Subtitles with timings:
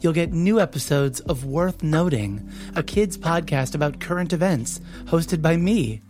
[0.00, 5.56] you'll get new episodes of Worth Noting, a kids podcast about current events, hosted by
[5.56, 6.02] me.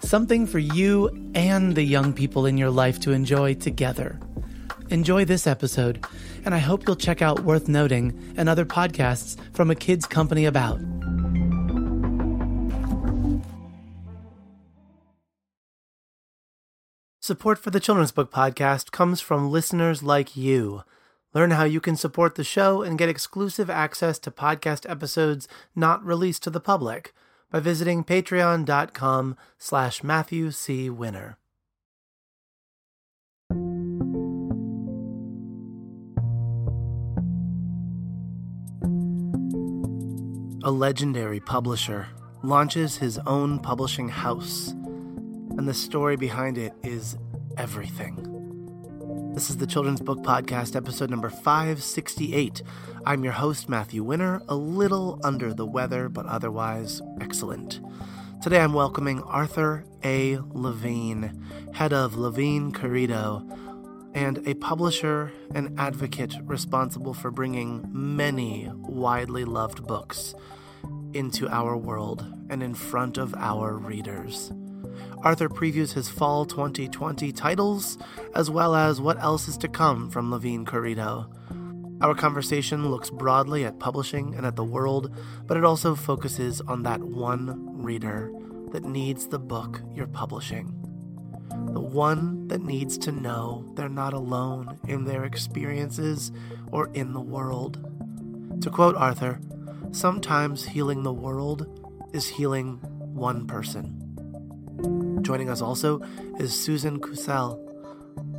[0.00, 4.18] Something for you and the young people in your life to enjoy together.
[4.88, 6.04] Enjoy this episode,
[6.44, 10.46] and I hope you'll check out Worth Noting and other podcasts from a kids company
[10.46, 10.80] about.
[17.22, 20.82] Support for the Children's Book Podcast comes from listeners like you.
[21.32, 26.04] Learn how you can support the show and get exclusive access to podcast episodes not
[26.04, 27.14] released to the public
[27.50, 30.90] by visiting patreon.com slash Matthew C.
[30.90, 31.36] Winner.
[40.62, 42.08] A legendary publisher
[42.42, 47.16] launches his own publishing house, and the story behind it is
[47.56, 48.39] everything.
[49.32, 52.62] This is the Children's Book Podcast, episode number 568.
[53.06, 57.80] I'm your host, Matthew Winner, a little under the weather, but otherwise excellent.
[58.42, 60.38] Today I'm welcoming Arthur A.
[60.50, 63.48] Levine, head of Levine Querido,
[64.14, 70.34] and a publisher and advocate responsible for bringing many widely loved books
[71.14, 74.52] into our world and in front of our readers.
[75.22, 77.98] Arthur previews his fall 2020 titles,
[78.34, 81.30] as well as what else is to come from Levine Querido.
[82.00, 85.14] Our conversation looks broadly at publishing and at the world,
[85.46, 88.32] but it also focuses on that one reader
[88.72, 90.74] that needs the book you're publishing.
[91.72, 96.32] The one that needs to know they're not alone in their experiences
[96.72, 97.86] or in the world.
[98.62, 99.38] To quote Arthur,
[99.92, 101.66] sometimes healing the world
[102.14, 102.78] is healing
[103.12, 104.09] one person.
[105.22, 106.00] Joining us also
[106.38, 107.60] is Susan Kusel,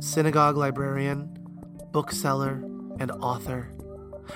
[0.02, 1.28] synagogue librarian,
[1.92, 2.62] bookseller,
[2.98, 3.70] and author.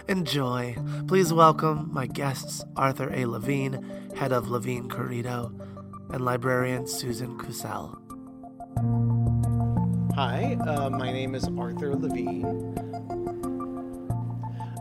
[0.09, 0.77] Enjoy.
[1.09, 3.27] Please welcome my guests, Arthur A.
[3.27, 5.53] Levine, head of Levine Querido,
[6.13, 7.97] and librarian Susan Kusel.
[10.15, 12.45] Hi, uh, my name is Arthur Levine.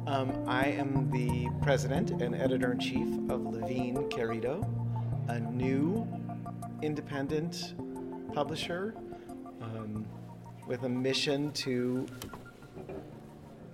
[0.08, 4.64] Um, I am the president and editor in chief of Levine Querido,
[5.28, 6.08] a new
[6.86, 7.74] independent
[8.32, 8.94] publisher
[9.60, 10.06] um,
[10.68, 12.06] with a mission to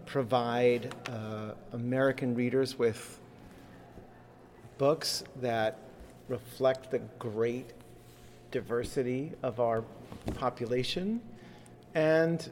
[0.06, 3.20] provide uh, American readers with
[4.78, 5.78] books that
[6.30, 7.72] reflect the great
[8.50, 9.84] diversity of our
[10.36, 11.20] population
[11.94, 12.50] and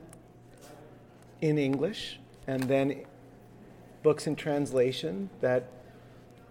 [1.41, 3.05] in English, and then
[4.03, 5.69] books in translation that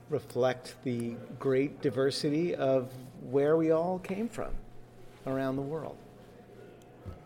[0.08, 2.90] reflect the great diversity of
[3.23, 4.51] where we all came from
[5.27, 5.97] around the world.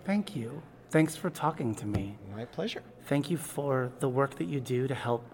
[0.05, 0.63] Thank you.
[0.91, 2.17] Thanks for talking to me.
[2.35, 2.83] My pleasure.
[3.07, 5.25] Thank you for the work that you do to help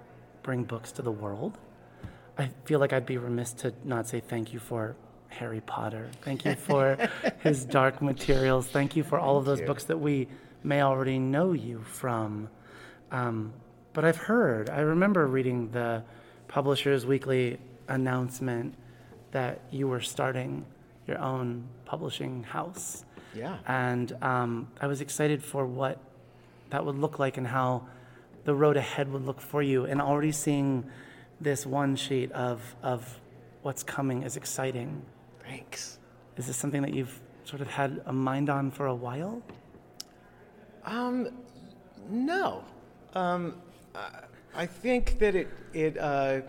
[0.42, 1.58] bring books to the world.
[2.38, 4.94] I feel like I'd be remiss to not say thank you for
[5.28, 6.10] Harry Potter.
[6.22, 6.96] Thank you for
[7.40, 8.68] his dark materials.
[8.68, 10.28] Thank you for all of those books that we
[10.62, 12.48] may already know you from.
[13.10, 13.52] Um,
[13.92, 16.04] but I've heard, I remember reading the
[16.46, 17.58] Publishers Weekly
[17.88, 18.74] announcement
[19.38, 20.66] that you were starting
[21.06, 21.48] your own
[21.84, 23.04] publishing house.
[23.42, 23.58] Yeah.
[23.66, 24.50] And um,
[24.80, 25.96] I was excited for what
[26.70, 27.86] that would look like and how
[28.48, 29.84] the road ahead would look for you.
[29.84, 30.84] And already seeing
[31.40, 33.00] this one sheet of, of
[33.62, 34.90] what's coming is exciting.
[35.46, 35.98] Thanks.
[36.36, 39.40] Is this something that you've sort of had a mind on for a while?
[40.84, 41.28] Um,
[42.10, 42.64] no.
[43.14, 43.54] Um,
[43.94, 44.08] I,
[44.62, 46.40] I think that it it uh,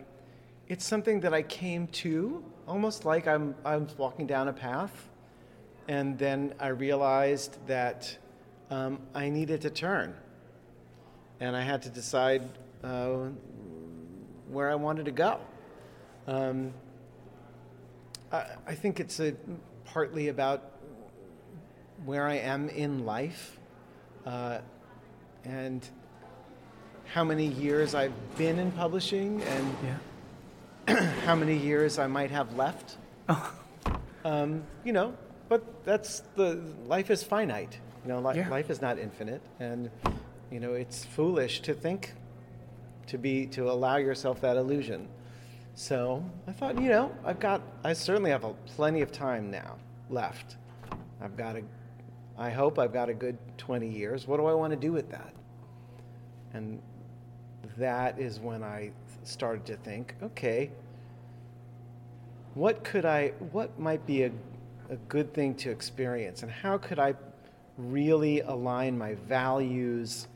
[0.68, 5.10] it's something that I came to almost like I'm I was walking down a path,
[5.88, 8.16] and then I realized that
[8.70, 10.14] um, I needed to turn,
[11.40, 12.44] and I had to decide
[12.84, 13.30] uh,
[14.50, 15.40] where I wanted to go.
[16.28, 16.74] Um,
[18.32, 19.34] I, I think it's a,
[19.86, 20.72] partly about
[22.06, 23.58] where I am in life
[24.26, 24.60] uh,
[25.44, 25.86] and
[27.06, 29.96] how many years I've been in publishing and Yeah.
[31.26, 32.98] how many years I might have left.
[34.26, 35.14] Um, you know,
[35.48, 37.80] but that's the life is finite.
[38.04, 38.50] You know, li- Yeah.
[38.50, 39.90] life is not infinite, and
[40.52, 42.14] you know it's foolish to think
[43.08, 45.08] to be to allow yourself that illusion.
[45.76, 49.76] So I thought, you know, I've got I certainly have a, plenty of time now
[50.10, 50.58] left.
[51.22, 51.62] I've got a,
[52.38, 54.28] I hope I've got a good 20 years.
[54.28, 55.34] What do I want to do with that?
[56.54, 56.82] And
[57.78, 58.92] that is when I
[59.24, 60.72] started to think, okay,
[62.56, 64.32] what could I, what might be a,
[64.90, 67.14] a good thing to experience, and how could I
[67.78, 70.28] really align my values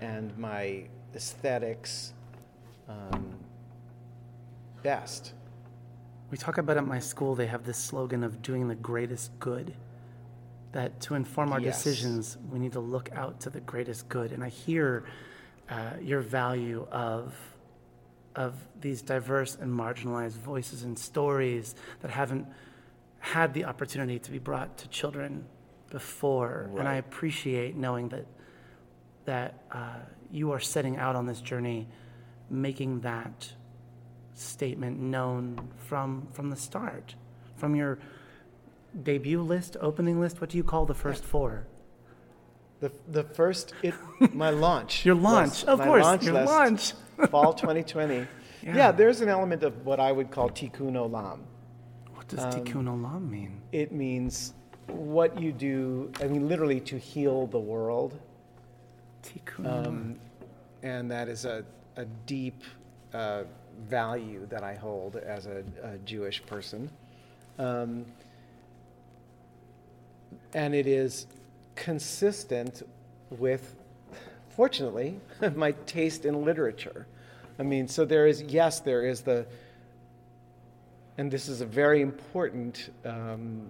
[0.00, 0.84] and my
[1.14, 2.12] aesthetics
[2.88, 3.34] um,
[4.82, 5.32] best?
[6.30, 9.74] We talk about at my school, they have this slogan of doing the greatest good.
[10.72, 11.82] That to inform our Yes.
[11.82, 14.32] decisions, we need to look out to the greatest good.
[14.32, 15.04] And I hear
[15.70, 17.34] uh, your value of,
[18.34, 22.46] of these diverse and marginalized voices and stories that haven't
[23.20, 25.44] had the opportunity to be brought to children
[25.90, 26.70] before.
[26.78, 28.26] And I appreciate knowing that,
[29.24, 29.96] that uh,
[30.30, 31.88] you are setting out on this journey,
[32.50, 33.52] making that
[34.34, 37.14] statement known from from the start,
[37.56, 37.98] from your
[39.02, 40.40] debut list, opening list.
[40.40, 41.66] What do you call the first four?
[42.80, 43.94] The, the first, it,
[44.32, 45.04] my launch.
[45.04, 46.92] Your launch, list, of course, launch your list, launch.
[47.30, 48.26] fall 2020.
[48.60, 48.76] Yeah.
[48.76, 48.92] Yeah.
[48.92, 51.38] there's an element of what I would call tikkun olam.
[52.16, 53.60] What does tikkun olam mean?
[53.70, 54.52] It means
[54.88, 58.18] what you do, I mean, literally to heal the world.
[59.22, 59.86] Tikkun olam.
[59.86, 60.16] Um,
[60.82, 61.64] and that is a,
[61.96, 62.64] a deep
[63.14, 63.44] uh,
[63.88, 66.90] value that I hold as a, a Jewish person.
[67.60, 68.06] Um,
[70.54, 71.26] and it is
[71.78, 72.82] consistent
[73.30, 73.76] with,
[74.50, 75.20] fortunately,
[75.54, 77.06] my taste in literature.
[77.58, 79.46] I mean, so there is, yes, there is the,
[81.16, 83.68] and this is a very important um,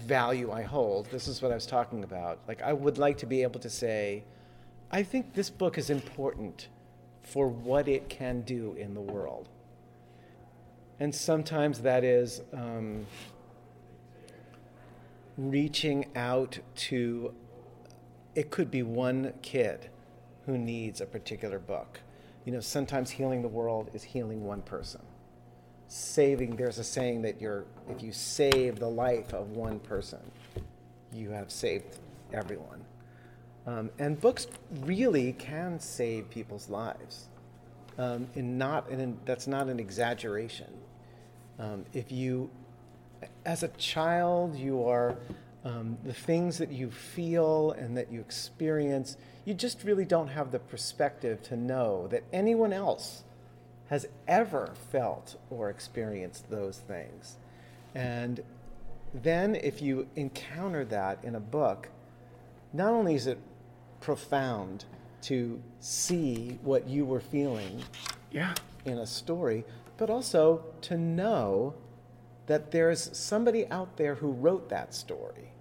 [0.00, 1.06] value I hold.
[1.10, 2.40] This is what I was talking about.
[2.46, 4.24] Like, I would like to be able to say,
[4.90, 6.68] I think this book is important
[7.22, 9.48] for what it can do in the world.
[11.00, 13.06] And sometimes that is um,
[15.36, 17.34] reaching out to,
[18.34, 19.88] it could be one kid
[20.46, 22.00] who needs a particular book.
[22.44, 25.00] You know, sometimes healing the world is healing one person.
[25.88, 30.20] Saving there's a saying that you're if you save the life of one person
[31.14, 31.98] you have saved
[32.32, 32.84] everyone.
[33.66, 34.46] Um, and books
[34.82, 37.28] really can save people's lives.
[37.96, 40.72] Um, and not and that's not an exaggeration.
[41.58, 42.50] Um, if you
[43.44, 45.16] as a child you are
[45.64, 50.50] um, the things that you feel and that you experience you just really don't have
[50.50, 53.24] the perspective to know that anyone else
[53.88, 57.36] has ever felt or experienced those things.
[57.94, 58.42] And
[59.12, 61.90] then, if you encounter that in a book,
[62.72, 63.38] not only is it
[64.00, 64.86] profound
[65.22, 67.82] to see what you were feeling
[68.30, 68.54] Yeah.
[68.84, 69.64] in a story,
[69.96, 71.74] but also to know
[72.46, 75.52] that there's somebody out there who wrote that story,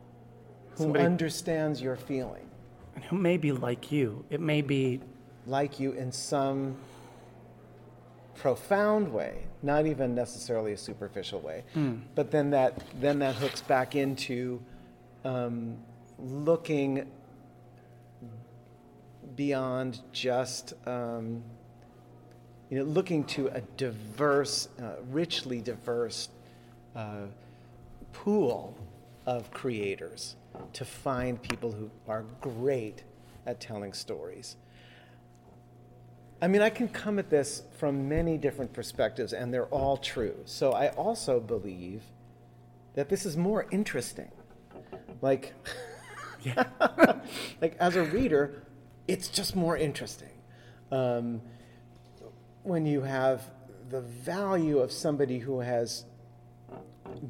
[0.72, 2.50] who Somebody- understands your feeling,
[2.96, 4.26] And who may be like you.
[4.30, 5.00] It may be
[5.48, 6.76] like you in some
[8.36, 11.64] profound way, not even necessarily a superficial way.
[12.16, 14.62] But then that then that hooks back into
[15.24, 15.78] um,
[16.20, 17.10] looking
[19.36, 21.44] beyond just um,
[22.70, 26.30] you know looking to a diverse, uh, richly diverse
[26.96, 27.26] uh,
[28.12, 28.78] pool
[29.26, 30.36] of creators
[30.74, 33.04] to find people who are great
[33.46, 34.56] at telling stories.
[36.42, 40.36] I mean, I can come at this from many different perspectives, and they're all true.
[40.46, 42.04] So I also believe
[42.96, 44.30] that this is more interesting.
[45.22, 45.54] Like,
[47.62, 48.64] like as a reader,
[49.08, 50.30] it's just more interesting.
[50.92, 51.42] Um,
[52.64, 53.50] when you have
[53.90, 56.06] the value of somebody who has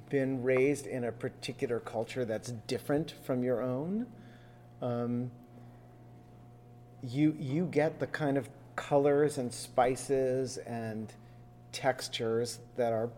[0.10, 4.06] been raised in a particular culture that's different from your own,
[4.82, 5.32] um,
[7.02, 11.14] you you get the kind of colors and spices and
[11.72, 13.10] textures that are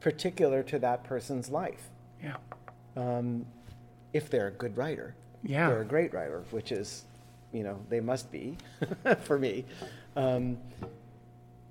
[0.00, 1.88] particular to that person's life.
[2.22, 2.36] yeah.
[2.96, 3.46] Um,
[4.12, 5.14] if they're a good writer,
[5.44, 5.68] Yeah.
[5.68, 7.04] they're a great writer, which is,
[7.52, 8.56] you know, they must be
[9.22, 9.64] for me.
[10.16, 10.58] Um,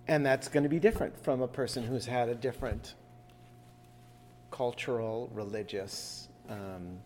[0.07, 2.93] and that's going to be different from a person who's had a different
[4.63, 6.98] cultural, religious, um,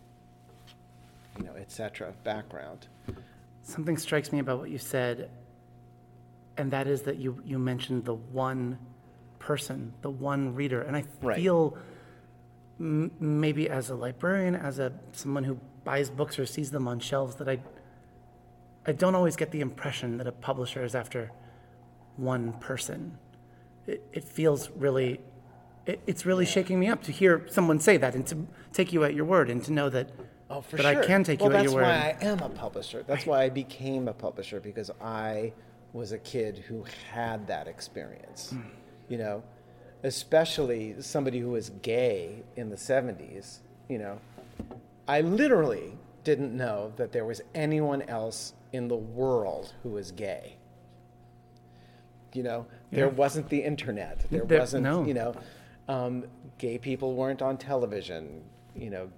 [1.38, 2.12] you know, etc.
[2.24, 2.88] background.
[3.62, 5.30] Something strikes me about what you said,
[6.56, 8.76] and that is that you, you mentioned the one
[9.38, 10.82] person, the one reader.
[10.82, 11.36] And I Right.
[11.36, 11.78] feel
[12.80, 16.98] m- maybe as a librarian, as a someone who buys books or sees them on
[16.98, 17.60] shelves, that I
[18.84, 21.30] I don't always get the impression that a publisher is after
[22.16, 23.16] one person.
[23.86, 25.20] It, it feels really,
[25.86, 29.04] it, it's really shaking me up to hear someone say that and to take you
[29.04, 30.10] at your word and to know that,
[30.50, 31.02] Oh, for that sure.
[31.02, 31.84] I can take well, you at your word.
[31.84, 33.02] That's why I am a publisher.
[33.06, 35.52] That's why I became a publisher because I
[35.92, 38.50] was a kid who had that experience.
[38.50, 38.60] Hmm.
[39.08, 39.42] You know,
[40.02, 44.18] especially somebody who was gay in the 70s, you know.
[45.08, 50.56] I literally didn't know that there was anyone else in the world who was gay.
[52.32, 54.18] You know, there wasn't the internet.
[54.30, 55.04] There, There- wasn't, no.
[55.04, 55.34] you know,
[55.88, 56.24] um,
[56.58, 58.42] gay people weren't on television.
[58.74, 59.10] You know,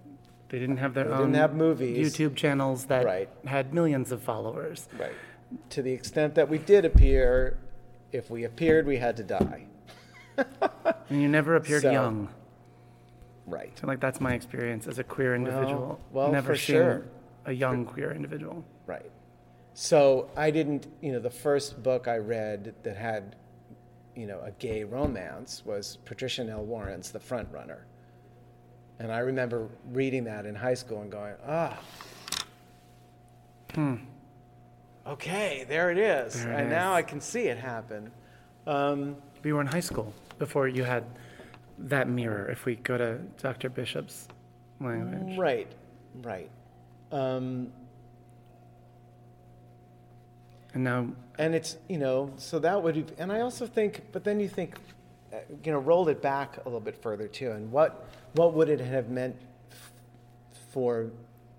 [0.48, 2.16] They didn't have their They own didn't have movies.
[2.16, 3.28] YouTube channels that Right.
[3.46, 4.88] had millions of followers.
[4.98, 5.12] Right.
[5.70, 7.58] To the extent that we did appear,
[8.12, 9.66] if we appeared, we had to die.
[11.08, 12.28] And you never appeared So- young.
[13.46, 13.72] Right.
[13.78, 16.00] So like that's my experience as a queer individual.
[16.12, 17.04] well, never for seen sure.
[17.44, 18.64] a young queer individual.
[18.86, 19.10] Right.
[19.74, 23.36] So I didn't, you know, the first book I read that had,
[24.16, 27.86] you know, a gay romance was Patricia Nell Warren's The Front Runner.
[28.98, 31.78] And I remember reading that in high school and going, ah.
[33.74, 33.96] Hmm.
[35.06, 36.42] okay, there it is.
[36.42, 36.94] There it and now.
[36.94, 38.10] I can see it happen.
[38.66, 41.04] Um, We were in high school before you had
[41.78, 42.48] that mirror.
[42.48, 43.68] If we go to Dr.
[43.68, 44.28] Bishop's
[44.80, 45.70] language, right,
[46.22, 46.50] right.
[47.12, 47.70] Um,
[50.76, 54.38] and now and it's you know so that would and i also think but then
[54.38, 54.76] you think
[55.32, 58.68] uh, you know roll it back a little bit further too and what what would
[58.68, 59.34] it have meant
[60.70, 61.06] for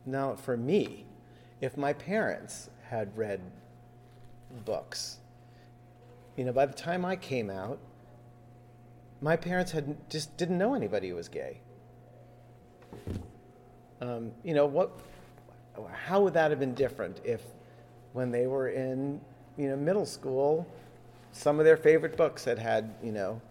[0.06, 1.04] now for me
[1.62, 3.42] if my parents had read
[4.64, 5.18] books?
[6.36, 7.80] You know by the time i came out
[9.20, 11.60] my parents had just didn't know anybody who was gay.
[14.00, 14.92] Um, you know what
[15.92, 17.42] how would that have been different if
[18.14, 19.20] when they were in
[19.58, 20.68] you know middle school
[21.32, 23.42] some of their favorite books had had you know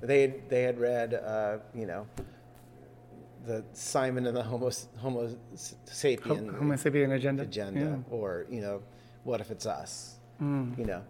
[0.00, 2.06] they they had read uh, you know
[3.46, 7.42] the Simon and the Homo Homo sapien Homo sapien agenda.
[7.42, 7.96] agenda Yeah.
[8.16, 8.82] or you know
[9.24, 10.76] what if it's us Mm.
[10.76, 11.00] you know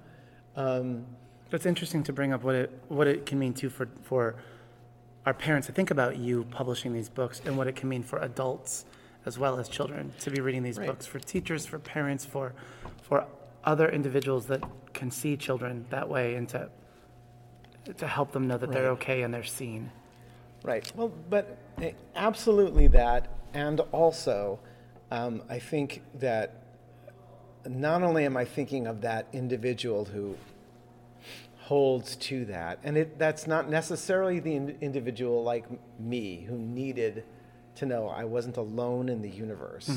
[0.56, 1.06] um,
[1.50, 4.34] That's interesting to bring up what it what it can mean too for for
[5.24, 8.18] our parents to think about you publishing these books and what it can mean for
[8.18, 8.84] adults
[9.24, 10.86] as well as children to be reading these Right.
[10.88, 12.52] books for teachers for parents for
[13.08, 13.26] for
[13.64, 16.68] other individuals that can see children that way and to
[17.98, 19.00] to help them know that they're Right.
[19.02, 19.90] okay and they're seen.
[20.62, 20.90] Right.
[20.96, 24.58] Well, but eh, absolutely that, and also,
[25.10, 26.62] um, I think that
[27.66, 30.36] not only am I thinking of that individual who
[31.58, 35.66] holds to that, and it, that's not necessarily the in- individual like
[36.00, 37.24] me who needed
[37.76, 39.90] to know I wasn't alone in the universe,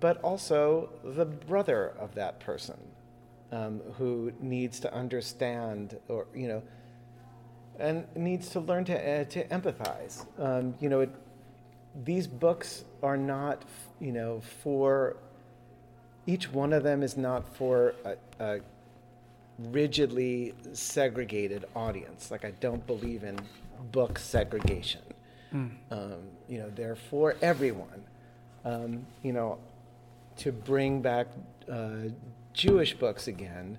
[0.00, 2.78] but also the brother of that person
[3.52, 6.62] um, who needs to understand, or you know
[7.78, 10.24] and needs to learn to uh, to empathize.
[10.38, 11.10] Um, you know, it,
[12.04, 13.64] these books are not,
[14.00, 15.16] you know, for
[16.26, 18.60] each one of them is not for a, a
[19.58, 22.30] rigidly segregated audience.
[22.30, 23.38] Like I don't believe in
[23.92, 25.02] book segregation.
[25.90, 28.04] Um, you know, they're for everyone.
[28.64, 29.58] Um, you know,
[30.38, 31.28] to bring back
[31.70, 32.10] uh,
[32.52, 33.78] Jewish books again.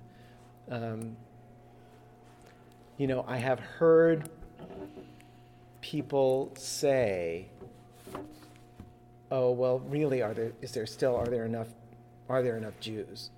[0.70, 1.16] Um,
[2.96, 4.28] you know, I have heard
[5.80, 7.46] people say,
[9.30, 10.52] "Oh, well, really, are there?
[10.60, 11.16] Is there still?
[11.16, 11.68] Are there enough?
[12.28, 13.30] Are there enough Jews,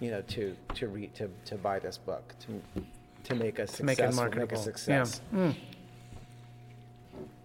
[0.00, 2.82] you know, to to read to to buy this book to
[3.24, 5.38] to make a make it successful, make, a success?" Yeah.
[5.38, 5.54] Mm.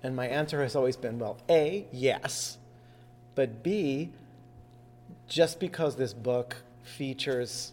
[0.01, 2.57] And my answer has always been, well, A, yes,
[3.35, 4.11] but B,
[5.29, 7.71] just because this book features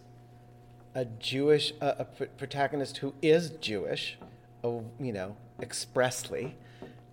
[0.94, 4.18] a Jewish, a pr- protagonist who is Jewish,
[4.62, 6.54] you know, expressly,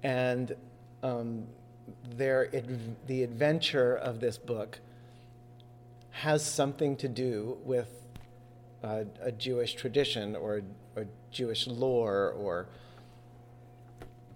[0.04, 0.56] and
[1.02, 1.46] um,
[2.16, 2.50] their,
[3.08, 4.80] the adventure of this book
[6.12, 7.90] has something to do with
[8.84, 10.62] uh, a Jewish tradition or,
[10.96, 12.68] or Jewish lore or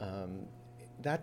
[0.02, 0.48] um,
[1.02, 1.22] that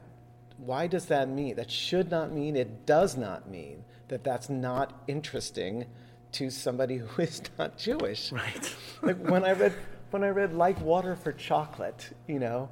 [0.58, 5.02] why does that mean that should not mean it does not mean that that's not
[5.08, 5.86] interesting
[6.32, 8.74] to somebody who is not jewish Right.
[9.02, 9.72] like when i read
[10.10, 12.68] when i read like water for chocolate you know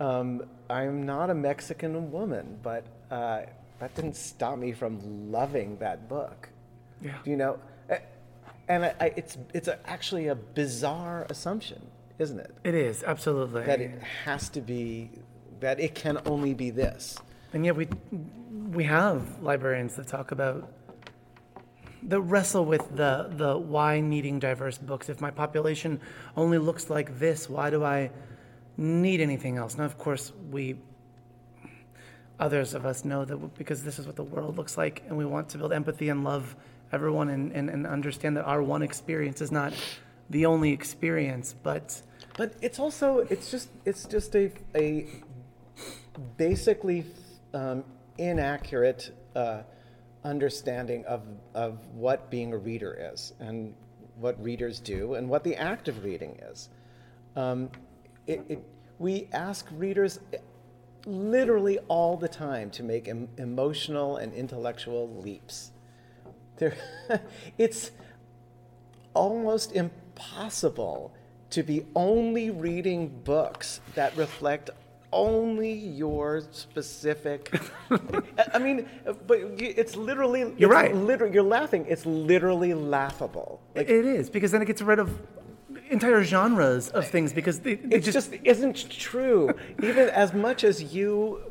[0.00, 3.42] um, i'm not a mexican woman but uh,
[3.78, 6.48] that didn't stop me from loving that book
[7.02, 7.14] Yeah.
[7.24, 7.58] you know
[8.68, 11.80] and I, I, it's it's a, actually a bizarre assumption
[12.20, 13.64] isn't it It is absolutely.
[13.64, 15.10] that it has to be
[15.60, 17.18] that it can only be this.
[17.52, 17.88] And yet we
[18.72, 20.72] we have librarians that talk about
[22.04, 25.08] that wrestle with the the why needing diverse books.
[25.08, 26.00] If my population
[26.36, 28.10] only looks like this, why do I
[28.76, 29.76] need anything else?
[29.76, 30.76] Now, of course, we
[32.38, 35.26] others of us know that because this is what the world looks like, and we
[35.26, 36.56] want to build empathy and love
[36.92, 39.72] everyone and, and, and understand that our one experience is not
[40.30, 42.00] the only experience, but
[42.36, 45.06] But it's also it's just it's just a a
[46.36, 47.04] basically
[47.54, 47.84] um,
[48.18, 49.62] inaccurate uh,
[50.24, 51.22] understanding of
[51.54, 53.74] of what being a reader is and
[54.16, 56.68] what readers do and what the act of reading is.
[57.36, 57.70] Um,
[58.26, 58.64] it, it,
[58.98, 60.20] we ask readers
[61.06, 65.70] literally all the time to make em- emotional and intellectual leaps.
[66.56, 66.74] There,
[67.58, 67.90] it's
[69.14, 71.14] almost impossible
[71.50, 74.70] to be only reading books that reflect
[75.12, 77.52] only your specific.
[78.54, 78.88] I mean,
[79.26, 80.40] but it's literally.
[80.40, 80.94] You're it's right.
[80.94, 81.86] Literally, you're laughing.
[81.88, 83.60] It's literally laughable.
[83.74, 85.18] Like, it is because then it gets rid of
[85.90, 89.52] entire genres of things because they, they it just, isn't true.
[89.82, 91.42] Even as much as you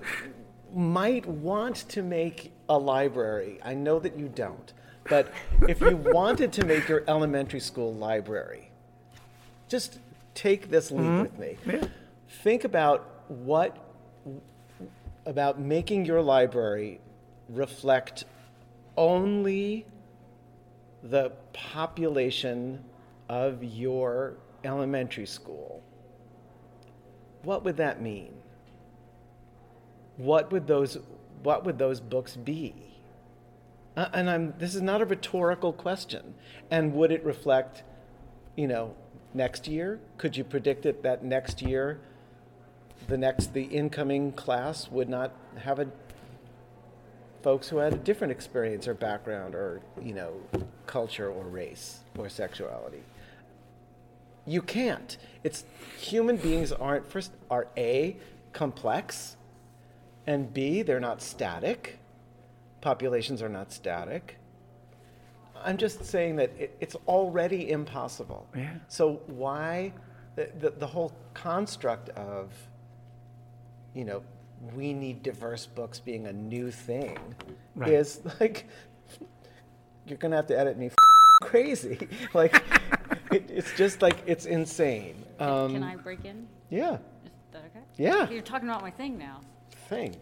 [0.74, 4.74] might want to make a library, I know that you don't.
[5.10, 5.32] But
[5.68, 8.72] if you wanted to make your elementary school library,
[9.68, 10.00] just
[10.34, 11.22] take this leap mm-hmm.
[11.22, 11.58] with me.
[11.66, 11.88] Yeah.
[12.44, 13.78] Think about what
[15.26, 17.00] about making your library
[17.50, 18.26] reflect
[18.98, 19.86] only
[21.04, 22.84] the population
[23.30, 24.34] of your
[24.64, 25.82] elementary school.
[27.44, 28.34] What would that mean?
[30.18, 30.98] What would those
[31.44, 32.76] what would those books be?
[33.96, 36.34] Uh, and I'm this is not a rhetorical question.
[36.70, 37.84] And would it reflect,
[38.58, 38.94] you know,
[39.34, 40.00] next year?
[40.18, 42.02] Could you predict it that next year
[43.10, 45.88] the next the incoming class would not have a
[47.42, 50.34] folks who had a different experience or background or you know
[50.86, 53.04] culture or race or sexuality.
[54.46, 55.18] You can't.
[55.44, 55.66] It's
[55.98, 58.16] human beings aren't first are a
[58.54, 59.36] complex
[60.26, 62.00] and b they're not static.
[62.82, 64.38] Populations are not static.
[65.62, 68.48] I'm just saying that it, it's already impossible.
[68.56, 68.76] Yeah.
[68.88, 69.92] so why
[70.36, 72.54] the, the, the whole construct of
[73.94, 74.24] you know,
[74.76, 77.18] we need diverse books being a new thing
[77.76, 77.92] Right.
[77.92, 78.68] is like,
[80.06, 80.92] you're going to have to edit me
[81.42, 82.08] crazy.
[82.34, 82.62] like,
[83.32, 85.24] it, it's just like, it's insane.
[85.40, 86.48] Um, Can I break in?
[86.70, 87.00] Yeah, Is
[87.52, 87.86] that okay?
[87.98, 88.30] Yeah.
[88.30, 89.42] You're talking about my thing now.
[89.88, 90.16] thing.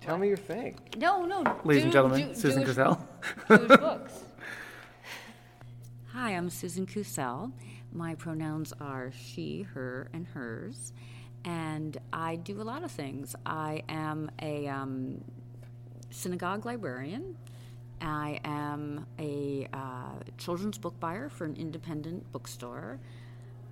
[0.00, 0.78] Tell me your thing.
[0.96, 1.44] No, no.
[1.64, 2.98] ladies and gentlemen, Jew- Susan Jewish, Kusel.
[3.48, 4.24] Jewish books.
[6.12, 7.52] Hi, I'm Susan Kusel.
[7.92, 10.92] My pronouns are she, her, and hers.
[11.44, 13.34] And I do a lot of things.
[13.44, 15.24] I am a um,
[16.10, 17.36] synagogue librarian.
[18.00, 22.98] I am a uh, children's book buyer for an independent bookstore.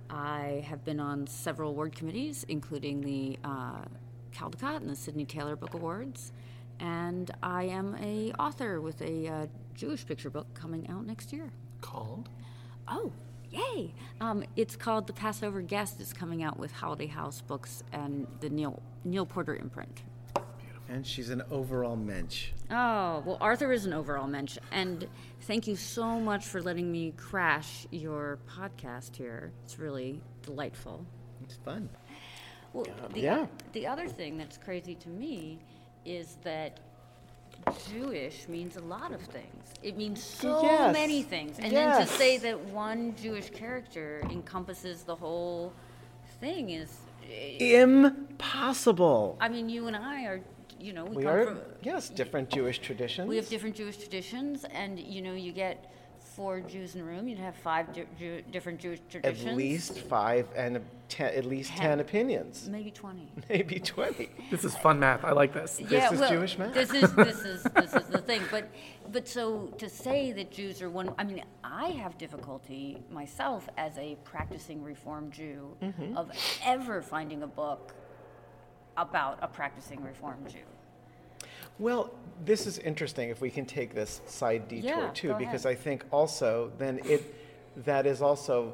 [0.09, 3.83] I have been on several award committees, including the uh,
[4.33, 6.31] Caldecott and the Sydney Taylor Book Awards.
[6.79, 11.51] And I am a author with a uh, Jewish picture book coming out next year.
[11.79, 12.27] Called?
[12.87, 13.11] Oh,
[13.51, 13.93] yay!
[14.19, 15.99] Um, it's called The Passover Guest.
[15.99, 20.01] It's coming out with Holiday House Books and the Neal Neal Porter imprint.
[20.89, 22.49] And she's an overall mensch.
[22.69, 24.57] Oh, well, Arthur is an overall mensch.
[24.71, 25.07] And
[25.41, 29.53] thank you so much for letting me crash your podcast here.
[29.63, 31.05] It's really delightful.
[31.43, 31.89] It's fun.
[32.73, 33.45] Well, the, yeah.
[33.71, 35.59] the other thing that's crazy to me
[36.05, 36.79] is that
[37.91, 39.63] Jewish means a lot of things.
[39.83, 40.93] It means so Yes.
[40.93, 41.57] many things.
[41.59, 45.73] And then to say that one Jewish character encompasses the whole
[46.39, 46.97] thing is.
[47.29, 49.37] Eh, Impossible.
[49.39, 50.41] I mean, you and I are,
[50.79, 51.59] you know, we, We come are, from.
[51.81, 53.27] yes, different Jewish traditions.
[53.27, 55.91] We have different Jewish traditions, and you know, you get
[56.41, 59.47] four Jews in a room, you'd have five Ju- Ju- different Jewish traditions.
[59.47, 61.81] at least five and ten, at least Ten.
[61.81, 63.31] ten opinions, Maybe 20.
[63.49, 64.29] maybe twenty.
[64.49, 65.23] This is fun math.
[65.23, 65.77] I like this.
[65.77, 66.73] This is well, Jewish math.
[66.73, 68.41] This is this is this is the thing.
[68.49, 68.71] But
[69.11, 73.95] but so to say that Jews are one I mean, I have difficulty myself as
[73.99, 76.17] a practicing Reform Jew Mm-hmm.
[76.17, 76.31] of
[76.65, 77.93] ever finding a book
[78.97, 80.65] about a practicing Reform Jew.
[81.81, 82.13] Well,
[82.45, 85.79] this is interesting if we can take this side detour Yeah, too, because ahead.
[85.79, 87.35] I think also then it
[87.85, 88.73] that is also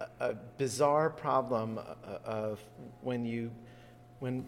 [0.00, 2.64] a, a bizarre problem uh, of
[3.02, 3.50] when you
[4.20, 4.44] when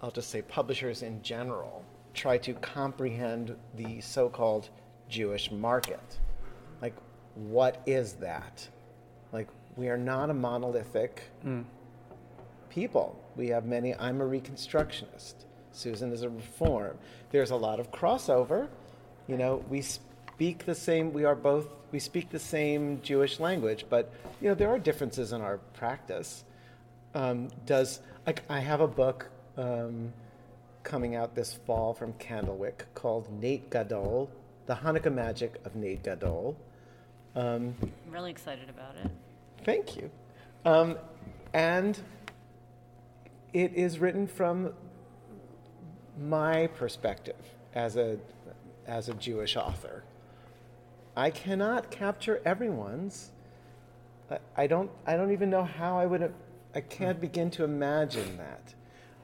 [0.00, 4.70] I'll just say publishers in general try to comprehend the so-called
[5.08, 6.18] Jewish market.
[6.80, 6.94] Like,
[7.34, 8.66] what is that?
[9.32, 11.22] Like, we are not a monolithic
[12.70, 13.20] people.
[13.34, 13.94] We have many.
[13.96, 15.46] I'm a Reconstructionist.
[15.78, 16.98] Susan is a Reform.
[17.30, 18.68] There's a lot of crossover.
[19.26, 21.12] You know, we speak the same.
[21.12, 21.66] We are both.
[21.92, 26.44] We speak the same Jewish language, but you know there are differences in our practice.
[27.14, 30.12] Um, does like I have a book um,
[30.82, 34.30] coming out this fall from Candlewick called Nate Gadol,
[34.66, 36.56] The Hanukkah Magic of Nate Gadol.
[37.34, 39.10] Um, I'm really excited about it.
[39.64, 40.10] Thank you.
[40.64, 40.98] Um,
[41.52, 41.98] and
[43.52, 44.72] it is written from
[46.20, 47.36] my perspective
[47.74, 48.18] as a,
[48.86, 50.02] as a Jewish author.
[51.16, 53.30] I cannot capture everyone's.
[54.56, 56.32] I don't, I don't even know how I would,
[56.74, 58.74] I can't begin to imagine that.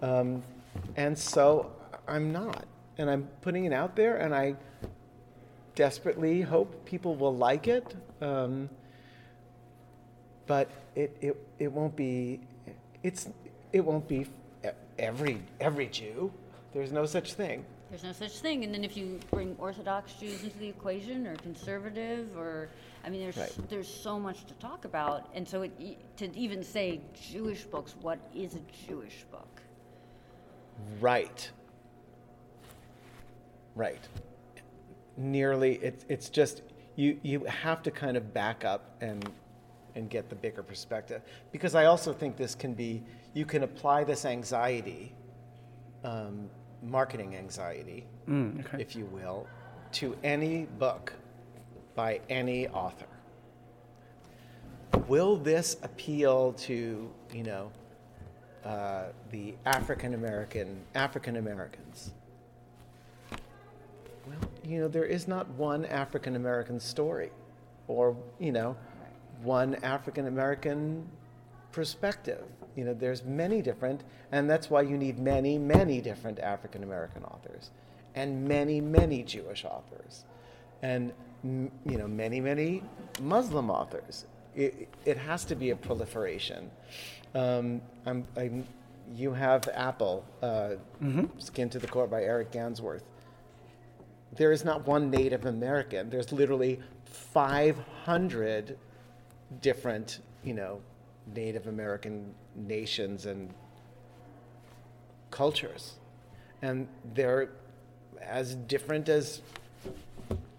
[0.02, 0.42] Um,
[0.96, 1.70] and so
[2.08, 2.64] I'm not.
[2.98, 4.54] And I'm putting it out there, and I
[5.74, 7.94] desperately hope people will like it.
[8.20, 8.70] Um,
[10.46, 12.40] but it, it, it won't be,
[13.02, 13.28] it's,
[13.72, 14.26] it won't be
[14.98, 16.32] every, every Jew.
[16.74, 17.64] There's no such thing.
[17.88, 18.64] There's no such thing.
[18.64, 22.68] And then if you bring Orthodox Jews into the equation or conservative or,
[23.04, 23.70] I mean, there's, right.
[23.70, 25.30] there's so much to talk about.
[25.34, 29.62] And so it, to even say Jewish books, what is a Jewish book?
[31.00, 31.48] Right.
[33.76, 34.02] Right.
[35.16, 36.62] Nearly, it's, it's just,
[36.96, 39.30] you, you have to kind of back up and,
[39.94, 41.22] and get the bigger perspective.
[41.52, 45.14] Because I also think this can be, you can apply this anxiety,
[46.02, 46.50] um,
[46.84, 48.82] marketing anxiety, mm, okay.
[48.82, 49.46] if you will,
[49.92, 51.12] to any book
[51.94, 53.06] by any author.
[55.08, 57.70] Will this appeal to, you know,
[58.64, 62.12] uh, the African American African Americans.
[64.26, 67.30] Well, you know, there is not one African American story,
[67.88, 68.74] or you know,
[69.42, 71.06] one African American
[71.72, 72.42] perspective.
[72.76, 77.24] You know, there's many different, and that's why you need many, many different African American
[77.24, 77.70] authors,
[78.14, 80.24] and many, many Jewish authors,
[80.82, 81.12] and
[81.44, 82.82] you know, many, many
[83.20, 84.24] Muslim authors.
[84.56, 86.70] It, it has to be a proliferation.
[87.34, 88.64] Um, I'm, I'm,
[89.14, 91.24] you have Apple, uh, mm-hmm.
[91.38, 93.02] Skin to the Core by Eric Gansworth.
[94.36, 96.08] There is not one Native American.
[96.08, 98.78] There's literally 500
[99.60, 100.80] different, you know,
[101.34, 103.52] Native American nations and
[105.30, 105.94] cultures.
[106.62, 107.50] And they're
[108.20, 109.42] as different as,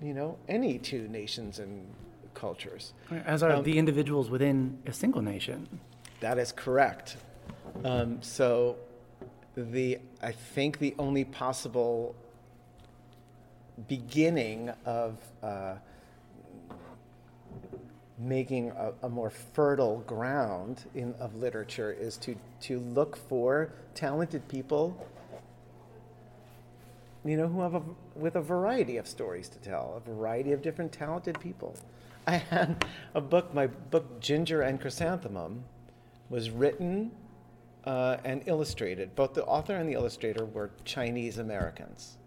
[0.02, 1.88] you know, any two nations and
[2.34, 2.94] cultures.
[3.26, 5.68] As are um, the individuals within a single nation.
[6.20, 7.18] That is correct.
[7.84, 8.78] Um, so,
[9.56, 12.16] the I think the only possible
[13.88, 15.76] beginning of uh,
[18.28, 24.48] making a, a, more fertile ground in, of literature is to, to look for talented
[24.48, 24.98] people
[27.24, 27.82] you know who have a,
[28.16, 31.76] with a variety of stories to tell a variety of different talented people
[32.28, 35.64] i had a book my book ginger and chrysanthemum
[36.30, 37.12] was written
[37.86, 39.16] uh, and illustrated.
[39.16, 42.18] Both the author and the illustrator were Chinese Americans.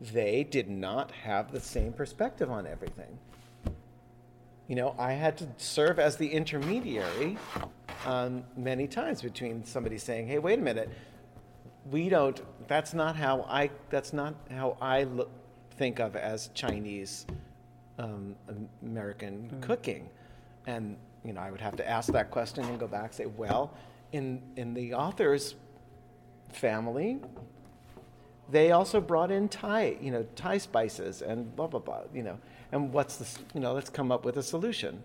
[0.00, 3.18] They did not have the same perspective on everything.
[4.68, 7.38] You know, I had to serve as the intermediary
[8.04, 10.90] um, many times between somebody saying, "Hey, wait a minute,
[11.90, 12.40] we don't.
[12.66, 13.70] That's not how I.
[13.90, 15.30] That's not how I look,
[15.76, 17.26] think of as Chinese
[17.98, 18.34] um,
[18.82, 19.62] American mm.
[19.62, 20.08] cooking,"
[20.66, 23.26] and you know, I would have to ask that question and go back and say,
[23.26, 23.74] well,
[24.12, 25.56] in, in the author's
[26.52, 27.18] family,
[28.48, 32.38] they also brought in Thai, you know, Thai spices and blah, blah, blah, you know.
[32.72, 35.02] And what's the, you know, let's come up with a solution.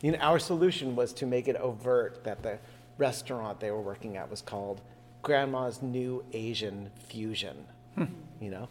[0.00, 2.58] You know, our solution was to make it overt that the
[2.98, 4.80] restaurant they were working at was called
[5.22, 7.64] Grandma's New Asian Fusion,
[8.40, 8.68] you know.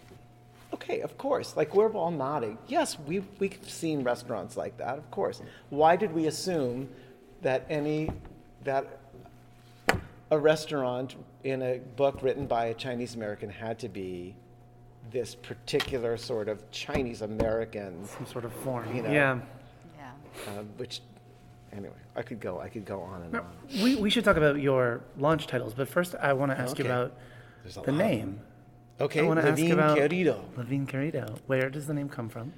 [0.74, 1.56] Okay, of course.
[1.56, 2.58] Like we're all nodding.
[2.68, 5.42] Yes, we've, we've seen restaurants like that, of course.
[5.70, 6.90] Why did we assume
[7.42, 8.10] that any,
[8.64, 9.00] that
[10.30, 14.36] a restaurant in a book written by a Chinese American had to be
[15.12, 18.06] this particular sort of Chinese American.
[18.06, 18.96] Some sort of form.
[18.96, 19.40] You know, yeah.
[19.98, 20.12] Yeah.
[20.48, 21.02] Uh, which,
[21.74, 22.60] anyway, I could go.
[22.60, 23.46] I could go on and on.
[23.84, 26.84] We, we should talk about your launch titles, but first I want to ask okay.
[26.84, 27.18] you about
[27.86, 28.40] the name.
[29.00, 30.42] Okay, I want to ask about Querido.
[30.58, 31.40] Levine Querido.
[31.48, 32.54] Where does the name come from?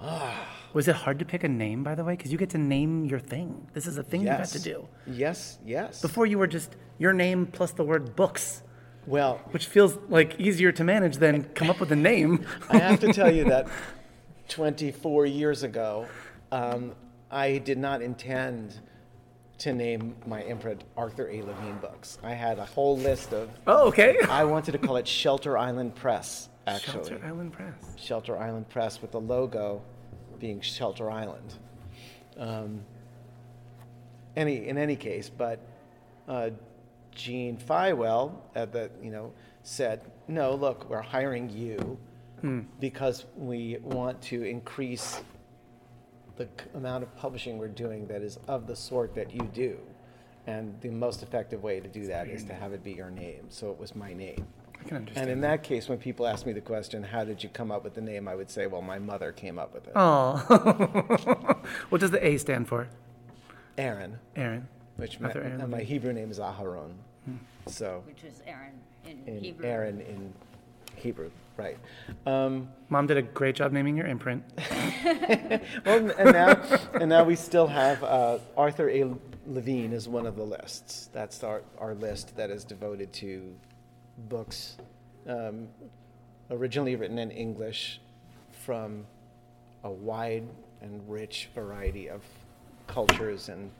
[0.00, 0.54] Ah.
[0.74, 2.14] Was it hard to pick a name, by the way?
[2.14, 3.66] Because you get to name your thing.
[3.72, 4.54] This is a thing yes.
[4.54, 4.88] you got to do.
[5.12, 6.00] Yes, yes.
[6.00, 8.62] Before you were just your name plus the word books.
[9.08, 12.44] Well, which feels like easier to manage than come up with a name.
[12.68, 13.66] I have to tell you that
[14.48, 16.06] 24 years ago,
[16.52, 16.94] um,
[17.30, 18.78] I did not intend
[19.58, 21.40] to name my imprint Arthur A.
[21.40, 22.18] Levine Books.
[22.22, 23.48] I had a whole list of.
[23.66, 24.18] Oh, okay.
[24.28, 27.08] I wanted to call it Shelter Island Press, actually.
[27.08, 27.74] Shelter Island Press.
[27.96, 29.80] Shelter Island Press with the logo
[30.38, 31.54] being Shelter Island.
[32.36, 32.82] Um,
[34.36, 35.60] any in any case, but
[36.28, 36.50] uh,
[37.18, 41.98] Jean Feiwel at the you know said, no, look, we're hiring you
[42.40, 42.60] hmm.
[42.80, 45.20] because we want to increase
[46.36, 49.76] the amount of publishing we're doing that is of the sort that you do.
[50.46, 53.44] And the most effective way to do that is to have it be your name.
[53.50, 54.46] So it was my name.
[54.80, 55.24] I can understand.
[55.24, 57.84] And in that case, when people ask me the question, how did you come up
[57.84, 58.28] with the name?
[58.28, 59.92] I would say, well, my mother came up with it.
[59.94, 60.36] Oh.
[61.90, 62.88] what does the A stand for?
[63.76, 64.68] Aaron, Aaron.
[64.96, 66.94] which ma- Aaron my Hebrew name is Aharon.
[67.66, 68.72] So Which is Aaron
[69.04, 69.66] in, in Hebrew.
[69.66, 70.32] Aaron in
[70.96, 71.76] Hebrew, right.
[72.26, 74.42] Um, Mom did a great job naming your imprint.
[75.84, 76.62] well, and now,
[76.94, 79.14] and now we still have uh, Arthur A.
[79.46, 81.08] Levine is one of the lists.
[81.12, 83.54] That's our, our list that is devoted to
[84.28, 84.76] books
[85.26, 85.68] um,
[86.50, 88.00] originally written in English
[88.50, 89.06] from
[89.84, 90.46] a wide
[90.80, 92.22] and rich variety of
[92.86, 93.70] cultures and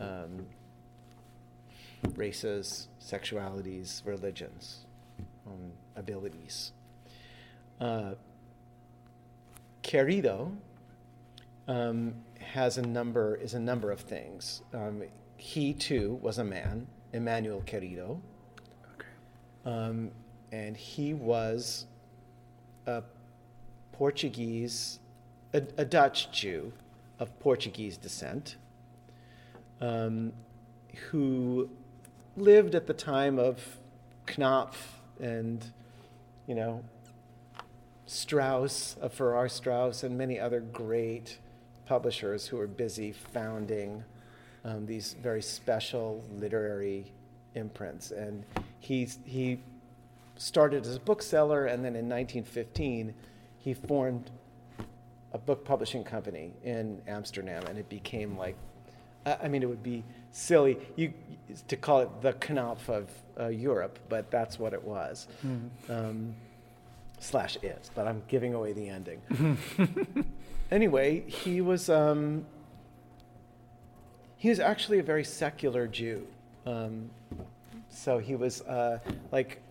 [0.00, 0.46] um,
[2.14, 4.86] races, sexualities, religions,
[5.46, 6.72] um, abilities.
[7.80, 8.14] Uh,
[9.82, 10.52] Querido
[11.68, 14.62] um, has a number is a number of things.
[14.72, 15.02] Um,
[15.36, 18.20] he too was a man, Emanuel Querido,
[18.94, 19.08] Okay.
[19.64, 20.10] um,
[20.52, 21.86] and he was
[22.86, 23.02] a
[23.92, 24.98] Portuguese,
[25.52, 26.72] a, a Dutch Jew
[27.18, 28.56] of Portuguese descent,
[29.80, 30.32] um,
[31.10, 31.68] who
[32.36, 33.78] lived at the time of
[34.26, 35.64] Knopf and,
[36.46, 36.84] you know,
[38.06, 41.38] Straus, uh, Farrar Straus, and many other great
[41.86, 44.04] publishers who were busy founding
[44.64, 47.12] um, these very special literary
[47.54, 48.10] imprints.
[48.10, 48.44] And
[48.80, 49.60] he, he
[50.36, 53.14] started as a bookseller, and then in 1915,
[53.58, 54.30] he formed
[55.32, 58.56] a book publishing company in Amsterdam, and it became like,
[59.24, 60.04] I mean, it would be
[60.36, 61.12] silly you,
[61.68, 63.08] to call it the Knopf of
[63.40, 65.26] uh, Europe, but that's what it was.
[65.88, 66.34] Um,
[67.18, 69.56] slash is, but I'm giving away the ending.
[70.70, 72.44] anyway, he was um,
[74.36, 76.26] he was actually a very secular Jew.
[76.66, 77.10] Um,
[77.88, 78.98] so he was uh,
[79.32, 79.62] like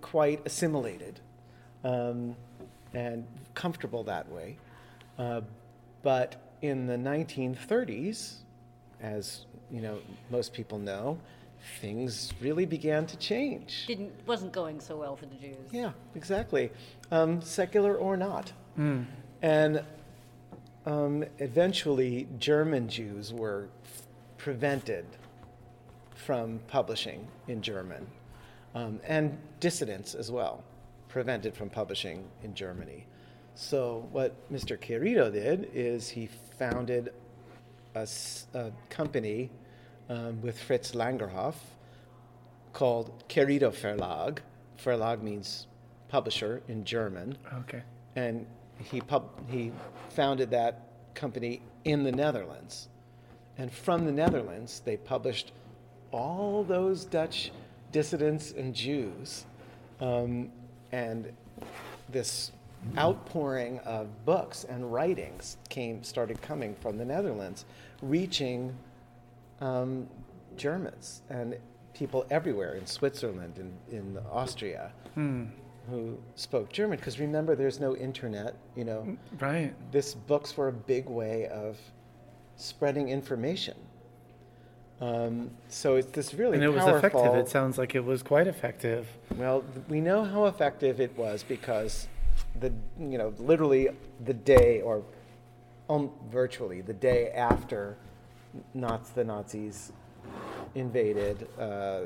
[0.00, 1.20] quite assimilated
[1.84, 2.34] um,
[2.92, 4.56] and comfortable that way.
[5.18, 5.42] Uh,
[6.02, 8.38] but in the 1930s,
[9.00, 9.98] as you know,
[10.30, 11.18] most people know,
[11.80, 13.86] things really began to change.
[13.86, 15.56] Didn't wasn't going so well for the Jews.
[15.70, 16.70] Yeah, exactly.
[17.10, 18.52] Um, secular or not.
[19.42, 19.82] And
[20.84, 23.68] um, eventually, German Jews were
[24.38, 25.04] prevented
[26.14, 28.06] from publishing in German,
[28.74, 30.62] um, and dissidents as well,
[31.08, 33.06] prevented from publishing in Germany.
[33.54, 34.78] So, what Mr.
[34.78, 36.28] Querido did is he
[36.58, 37.12] founded
[37.96, 39.50] a, a company
[40.08, 41.54] um, with Fritz Landshoff
[42.72, 44.38] called Querido Verlag.
[44.84, 45.66] Verlag means
[46.08, 47.82] publisher in German, Okay.
[48.14, 48.46] and
[48.78, 49.72] he pub- he
[50.10, 50.82] founded that
[51.14, 52.88] company in the Netherlands.
[53.58, 55.52] And from the Netherlands, they published
[56.12, 57.50] all those Dutch
[57.90, 59.46] dissidents and Jews,
[60.00, 60.50] um,
[60.92, 61.32] and
[62.10, 62.52] this
[62.98, 67.64] outpouring of books and writings came started coming from the Netherlands,
[68.02, 68.74] reaching
[69.60, 70.08] um,
[70.56, 71.56] Germans and
[71.94, 76.98] people everywhere in Switzerland and in Austria who spoke German.
[76.98, 78.54] Because remember, there's no internet.
[78.74, 79.72] You know, Right.
[79.92, 81.78] this books were a big way of
[82.56, 83.76] spreading information.
[85.00, 87.34] Um, so it's this really And it was effective.
[87.34, 89.06] It sounds like it was quite effective.
[89.36, 92.08] Well, we know how effective it was because
[92.60, 93.88] the you know literally
[94.24, 95.02] the day or
[95.88, 97.96] um, virtually the day after
[98.74, 99.92] Nazi, the Nazis
[100.74, 102.02] invaded uh,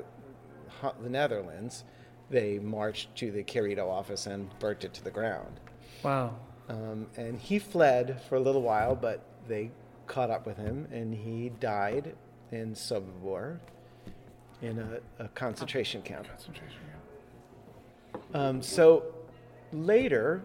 [1.02, 1.84] the Netherlands,
[2.30, 5.60] they marched to the Querido office and burnt it to the ground.
[6.02, 6.36] Wow.
[6.68, 9.70] Um, and he fled for a little while, but they
[10.06, 12.14] caught up with him, and he died
[12.52, 13.58] in Sobibor
[14.62, 16.28] in a, a concentration camp.
[16.28, 16.78] Concentration
[18.12, 18.24] camp.
[18.34, 19.04] Um, so
[19.72, 20.42] later,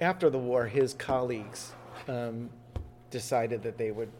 [0.00, 1.72] after the war, his colleagues
[2.08, 2.50] um,
[3.10, 4.10] decided that they would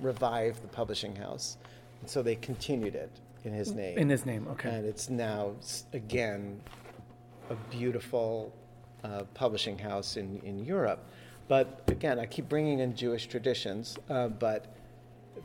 [0.00, 1.56] revive the publishing house.
[2.00, 3.10] And so they continued it
[3.44, 3.98] in his name.
[3.98, 4.46] In his name.
[4.52, 4.70] Okay.
[4.70, 5.52] And it's now,
[5.92, 6.60] again,
[7.50, 8.52] a beautiful
[9.02, 11.04] uh, publishing house in, in Europe.
[11.48, 14.74] But again, I keep bringing in Jewish traditions, uh, but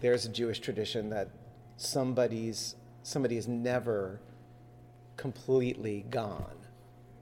[0.02, 1.30] there's a Jewish tradition that
[1.78, 4.20] somebody's somebody is never
[5.18, 6.59] completely gone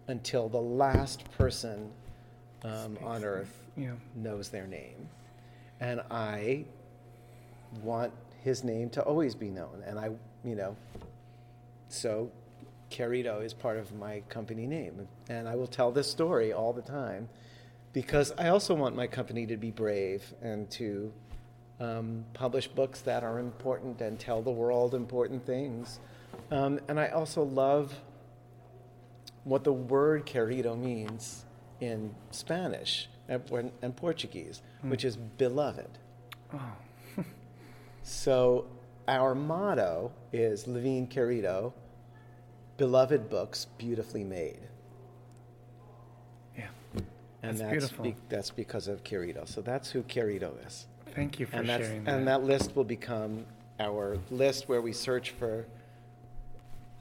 [0.08, 1.92] until the last person
[2.64, 3.94] um, on earth Yeah.
[4.16, 5.10] knows their name.
[5.80, 6.66] And I
[7.84, 8.12] want
[8.44, 9.84] his name to always be known.
[9.86, 10.12] And I,
[10.44, 10.76] you know,
[11.90, 12.32] so
[12.90, 15.08] Querido is part of my company name.
[15.30, 17.30] And I will tell this story all the time
[17.94, 21.12] because I also want my company to be brave and to
[21.80, 26.00] um, publish books that are important and tell the world important things.
[26.52, 27.94] Um, and I also love
[29.48, 31.46] what the word querido means
[31.80, 34.90] in Spanish and, and Portuguese, hmm.
[34.90, 35.98] which is beloved.
[36.54, 36.74] Oh.
[38.04, 38.66] so
[39.08, 41.72] our motto is Levine Querido,
[42.76, 44.60] beloved books beautifully made.
[46.58, 46.68] Yeah.
[46.96, 47.06] And
[47.42, 48.04] That's that's, beautiful.
[48.04, 49.48] be- that's because of Querido.
[49.48, 50.88] So that's who Querido is.
[51.16, 52.16] Thank you for And, sharing that.
[52.16, 53.46] and that list will become
[53.80, 55.66] our list where we search for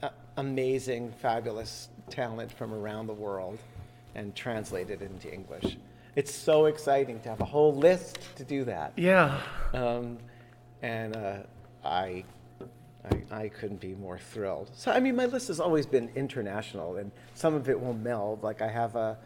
[0.01, 3.59] a- amazing, fabulous talent from around the world
[4.15, 5.77] and translate it into English.
[6.15, 8.93] It's so exciting to have a whole list to do that.
[8.95, 9.39] yeah.
[9.73, 10.17] Um,
[10.81, 11.37] and uh,
[11.83, 12.23] I,
[13.03, 14.71] I, I couldn't be more thrilled.
[14.75, 18.43] So, I mean, my list has always been international, and some of it will meld.
[18.43, 19.17] Like, I have a,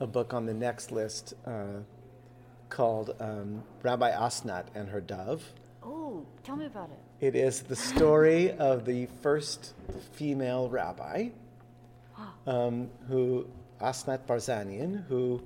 [0.00, 1.80] a book on the next list uh,
[2.68, 5.44] called um, Rabbi Asnat and Her Dove.
[5.82, 7.26] Oh, tell me about it.
[7.26, 9.72] It is the story of the first
[10.12, 11.28] female rabbi,
[12.46, 13.46] um, who
[13.80, 15.42] Asnat Barzanian, who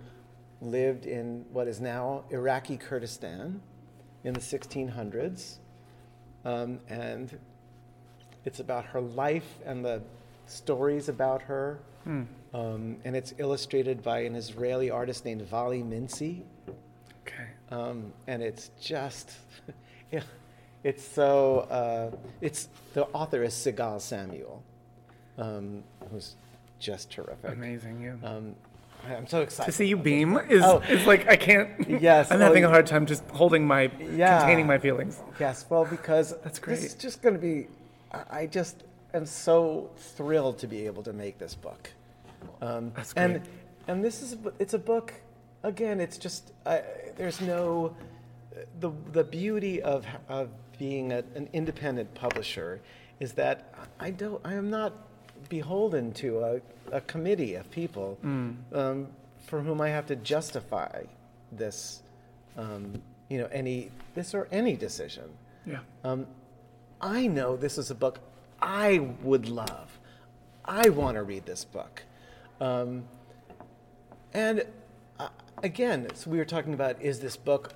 [0.60, 3.60] lived in what is now Iraqi Kurdistan
[4.24, 5.56] in the 1600s,
[6.44, 7.38] um, and
[8.44, 10.02] it's about her life and the
[10.46, 16.42] stories about her, um, and it's illustrated by an Israeli artist named Vali Mintzi,
[17.26, 17.46] Okay.
[17.70, 19.30] um, and it's just,
[20.12, 20.22] yeah,
[20.82, 21.60] it's so.
[21.70, 24.62] Uh, it's the author is Sigal Samuel,
[25.38, 26.36] um, who's
[26.80, 27.52] just terrific.
[27.52, 28.02] Amazing.
[28.02, 28.28] Yeah.
[28.28, 28.56] Um,
[29.08, 29.70] I'm so excited.
[29.70, 30.80] to see you beam is, Oh.
[30.88, 31.70] is like I can't.
[32.00, 34.38] Yes, I'm well, having a hard time just holding my Yeah.
[34.40, 35.22] containing my feelings.
[35.38, 37.68] Yes, well, because That's This is just going to be.
[38.12, 38.82] I- just
[39.14, 41.90] am so thrilled to be able to make this book.
[42.60, 43.42] Um, That's and great.
[43.46, 43.48] and
[43.88, 45.12] and this is it's a book.
[45.62, 46.82] Again, it's just I
[47.16, 47.94] there's no
[48.80, 52.80] the the beauty of of being a, an independent publisher
[53.18, 54.92] is that I don't I am not
[55.50, 56.60] beholden to a,
[56.92, 58.56] a committee of people Mm.
[58.72, 59.08] um,
[59.46, 61.02] for whom I have to justify
[61.52, 62.02] this
[62.56, 65.28] um, you know any this or any decision.
[65.66, 65.80] Yeah.
[66.04, 66.26] Um,
[67.00, 68.18] I know this is a book
[68.62, 69.98] I would love.
[70.64, 72.02] I want to read this book.
[72.60, 73.04] Um,
[74.34, 74.64] and
[75.18, 75.28] uh,
[75.62, 77.74] again, so we were talking about is this book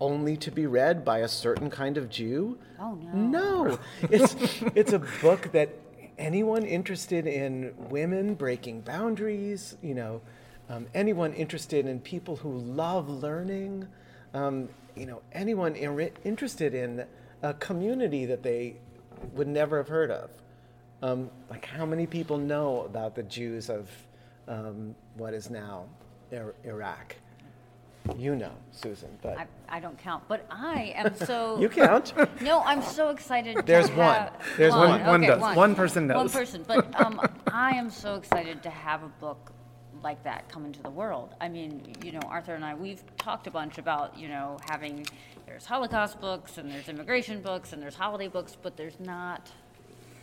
[0.00, 2.58] only to be read by a certain kind of Jew?
[2.78, 3.64] Oh, no.
[3.66, 3.78] No.
[4.10, 4.36] It's,
[4.74, 5.70] it's a book that
[6.18, 10.20] anyone interested in women breaking boundaries, you know,
[10.68, 13.86] um, anyone interested in people who love learning,
[14.34, 17.04] um, you know, anyone ir- interested in
[17.42, 18.76] a community that they
[19.34, 20.30] would never have heard of.
[21.02, 23.88] Um, like, how many people know about the Jews of
[24.48, 25.84] um, what is now
[26.32, 27.16] Ir- Iraq?
[28.16, 31.58] You know, Susan, but I, I don't count, but I am so.
[31.60, 32.12] you count.
[32.40, 33.56] No, I'm so excited.
[33.56, 34.14] to There's one.
[34.14, 35.04] have- There's one.
[35.04, 35.56] One okay, does.
[35.56, 37.20] One person One person, but um,
[37.52, 39.52] I am so excited to have a book
[40.02, 41.34] like that come into the world.
[41.40, 45.06] I mean, you know, Arthur and I, we've talked a bunch about, you know, having
[45.46, 49.50] there's Holocaust books and there's immigration books and there's holiday books, but there's not.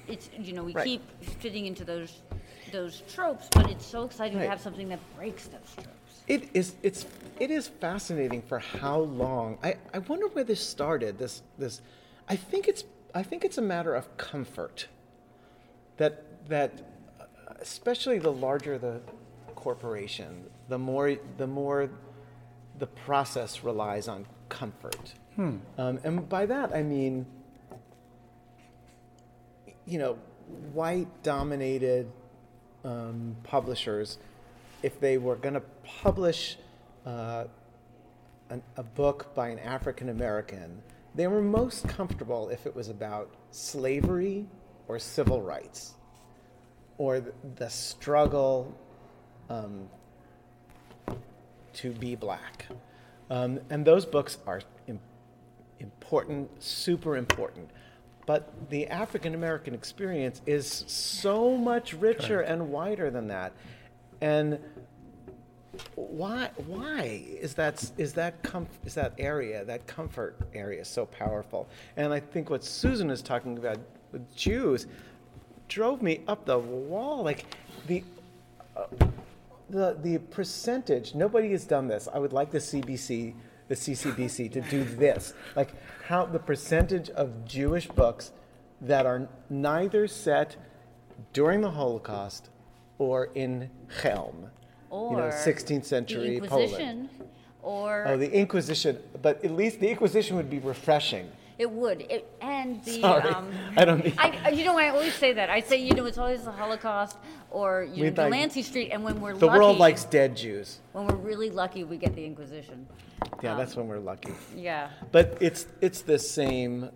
[0.07, 0.85] It's you know we Right.
[0.85, 2.21] keep fitting into those
[2.71, 4.43] those tropes, but it's so exciting Right.
[4.45, 6.02] to have something that breaks those tropes.
[6.27, 7.05] It is it's
[7.39, 9.57] it is fascinating for how long.
[9.63, 11.17] I, I wonder where this started.
[11.17, 11.81] This this
[12.29, 12.83] I think it's
[13.13, 14.87] I think it's a matter of comfort.
[15.97, 16.71] That that
[17.59, 19.01] especially the larger the
[19.55, 21.89] corporation, the more the more
[22.79, 25.13] the process relies on comfort.
[25.77, 27.25] Um, and by that I mean
[29.85, 30.17] you know,
[30.73, 32.11] white dominated
[32.83, 34.17] um, publishers,
[34.83, 36.57] if they were going to publish
[37.05, 37.45] uh,
[38.49, 40.81] an, a book by an African American,
[41.15, 44.45] they were most comfortable if it was about slavery
[44.87, 45.93] or civil rights
[46.97, 48.75] or the, the struggle
[49.49, 49.87] um,
[51.73, 52.67] to be black.
[53.29, 54.99] Um, and those books are im-
[55.79, 57.69] important, super important.
[58.25, 63.53] But the African American experience is so much richer and wider than that.
[64.21, 64.59] And
[65.95, 71.67] why why is that is that com- is that area that comfort area so powerful?
[71.97, 73.79] And I think what Susan is talking about
[74.11, 74.85] with Jews
[75.67, 77.23] drove me up the wall.
[77.23, 77.45] Like
[77.87, 78.03] the
[78.77, 78.85] uh,
[79.69, 81.15] the the percentage.
[81.15, 82.07] Nobody has done this.
[82.13, 83.33] I would like the CBC,
[83.67, 85.33] the CCBC, to do this.
[85.55, 85.73] Like
[86.05, 88.31] how the percentage of Jewish books
[88.81, 90.55] that are neither set
[91.31, 92.49] during the Holocaust
[92.97, 93.69] or in
[94.01, 94.49] Chelm,
[94.93, 96.69] Or you know, 16th century the Poland.
[96.71, 97.09] Inquisition,
[97.63, 98.99] or Oh, the Inquisition.
[99.23, 101.31] But at least the Inquisition would be refreshing.
[101.57, 102.01] it would.
[102.09, 104.13] It, and the Sorry, um, I don't mean.
[104.19, 105.49] I, you know, I always say that.
[105.49, 107.17] I say, you know, it's always the Holocaust
[107.49, 110.79] or you know, We'd like- Street, and when we're the lucky, world likes dead Jews.
[110.91, 112.85] when we're really lucky, we get the Inquisition.
[113.41, 114.33] Yeah, that's when we're lucky.
[114.55, 114.89] Yeah.
[115.11, 116.89] But it's it's the same.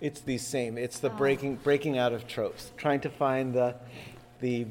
[0.00, 0.76] It's the same.
[0.76, 1.08] It's Oh.
[1.08, 3.76] the breaking breaking out of tropes, trying to find the
[4.40, 4.66] the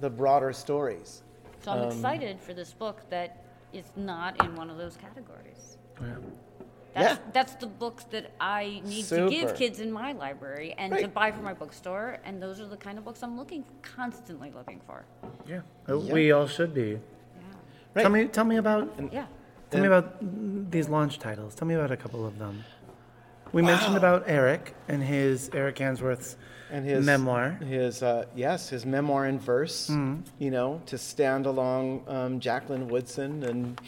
[0.00, 1.22] the broader stories.
[1.64, 3.42] So Um, I'm excited for this book that
[3.72, 5.78] is not in one of those categories.
[6.94, 7.18] That's, Yeah.
[7.32, 11.32] that's the books that I need to give kids in my library and to buy
[11.32, 15.04] from my bookstore, and those are the kind of books I'm looking constantly looking for.
[15.46, 15.62] Yeah.
[15.88, 16.90] Uh, We all should be.
[16.90, 16.98] Yeah.
[17.94, 18.02] Right.
[18.02, 19.26] Tell me, tell me about, Yeah.
[19.70, 20.06] tell me about
[20.70, 21.54] these launch titles.
[21.56, 22.62] Tell me about a couple of them.
[23.54, 26.36] We mentioned about Eric and his Eric Gansworth's
[26.70, 27.50] and his memoir.
[27.50, 29.88] His uh, yes, his memoir in verse.
[29.88, 30.22] Mm-hmm.
[30.38, 33.80] You know, to stand along um, Jacqueline Woodson and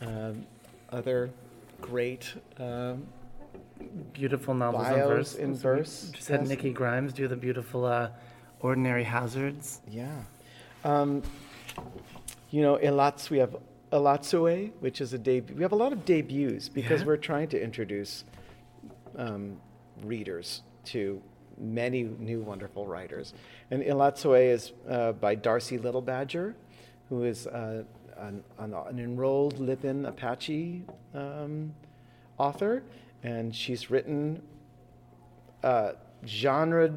[0.00, 0.46] um
[0.90, 1.30] other
[1.80, 2.32] great.
[2.58, 3.06] Um,
[4.12, 5.34] Beautiful novels in verse.
[5.36, 6.48] in verse, Just had yes.
[6.48, 8.08] Nikki Grimes do the beautiful uh,
[8.60, 9.80] Ordinary Hazards.
[9.88, 10.16] yeah,
[10.84, 11.22] um,
[12.50, 13.30] you know, Elatz.
[13.30, 13.54] We have
[13.92, 15.54] Elatsoe, which is a debut.
[15.56, 17.06] We have a lot of debuts because Yeah.
[17.06, 18.24] we're trying to introduce
[19.18, 19.58] um,
[20.02, 21.20] readers to
[21.58, 23.34] many new wonderful writers.
[23.70, 26.54] And Elatsoe is uh, by Darcy Little Badger,
[27.08, 27.82] who is uh,
[28.16, 31.74] an, an, an enrolled Lipan Apache um,
[32.38, 32.82] author,
[33.22, 34.40] and she's written
[35.62, 35.94] a
[36.24, 36.94] genre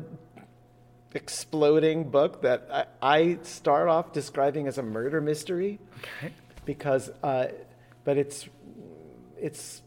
[1.13, 5.79] exploding book that I, I start off describing as a murder mystery
[6.19, 6.33] Okay.
[6.65, 7.47] because uh,
[8.05, 8.47] but it's
[9.37, 9.81] it's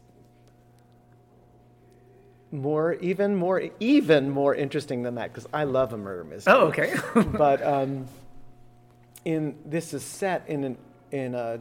[2.55, 6.53] more even more even more interesting than that because I love a murder mystery.
[6.53, 6.95] Oh, okay.
[7.37, 8.07] but um,
[9.23, 10.77] in this is set in an,
[11.11, 11.59] in a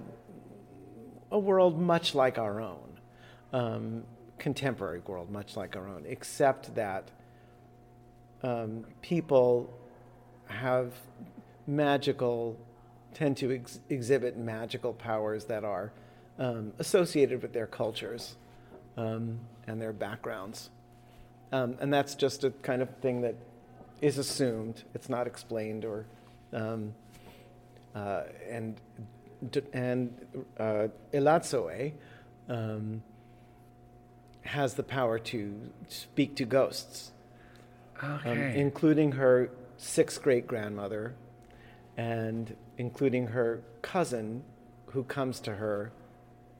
[1.30, 3.00] a world much like our own,
[3.52, 4.04] um,
[4.38, 7.10] contemporary world much like our own, except that
[8.42, 9.72] um, people
[10.46, 10.92] have
[11.66, 12.56] magical
[13.14, 15.92] tend to ex- exhibit magical powers that are
[16.38, 18.36] um, associated with their cultures
[18.96, 20.70] um, and their backgrounds.
[21.54, 23.36] Um, and that's just a kind of thing that
[24.00, 24.82] is assumed.
[24.92, 26.04] It's not explained or,
[26.52, 26.94] um,
[27.94, 28.74] uh, and
[29.72, 31.92] and uh, Elatsoe
[32.48, 33.04] um,
[34.40, 37.12] has the power to speak to ghosts,
[38.02, 41.14] um, including her sixth great grandmother,
[41.96, 44.42] and including her cousin,
[44.86, 45.92] who comes to her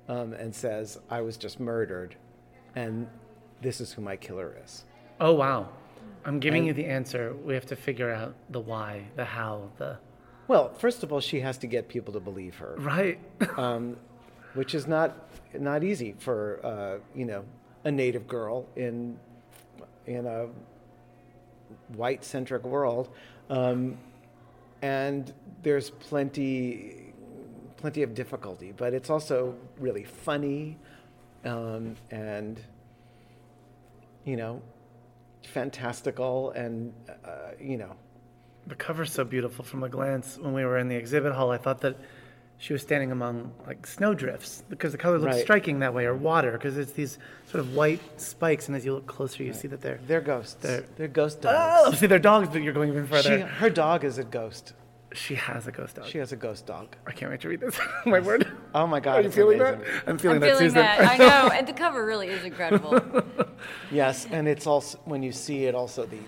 [0.09, 2.15] um, and says, "I was just murdered,
[2.77, 3.09] and
[3.65, 4.85] this is who my killer is."
[5.21, 5.69] oh, wow.
[6.27, 7.35] I'm giving And- you the answer.
[7.45, 9.99] We have to figure out the why, the how, the.
[10.49, 13.19] Well, first of all, she has to get people to believe her, Right.
[13.59, 13.97] um,
[14.55, 15.11] which is not
[15.71, 17.43] not easy for uh, you know
[17.85, 19.19] a native girl in
[20.07, 20.49] in a
[21.97, 23.09] white centric world,
[23.51, 23.97] um,
[24.83, 27.13] and there's plenty
[27.77, 30.79] plenty of difficulty, but it's also really funny
[31.45, 32.61] um, and
[34.25, 34.63] you know
[35.47, 36.93] fantastical and
[37.25, 37.95] uh, you know
[38.67, 40.39] The cover's so beautiful from a glance.
[40.39, 41.97] When we were in the exhibit hall, I thought that
[42.57, 45.43] she was standing among like snowdrifts because the color looks Right.
[45.43, 47.19] striking that way, or water because it's these
[47.51, 50.01] sort of white spikes, and as you look closer, you see that they're.
[50.07, 50.55] they're ghosts.
[50.55, 51.59] They're- They're, ghost dogs.
[51.59, 53.47] Oh, see, they're dogs, but you're going even She, further.
[53.47, 54.73] her dog is a ghost.
[55.15, 56.07] She, has a ghost dog.
[56.07, 56.97] She has a ghost dog.
[57.07, 57.79] I can't wait to read this.
[58.07, 58.51] My word.
[58.75, 59.21] Oh my God!
[59.21, 59.81] Are you feeling amazing.
[59.81, 60.09] that?
[60.09, 60.83] I'm feeling I'm that, feeling Susan.
[60.83, 61.01] that.
[61.01, 63.01] I know, and the cover really is incredible.
[63.91, 66.19] Yes, and it's also when you see it, also the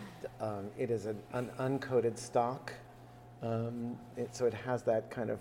[0.41, 2.73] um, it is an, an uncoated stock,
[3.43, 5.41] um, it, so it has that kind of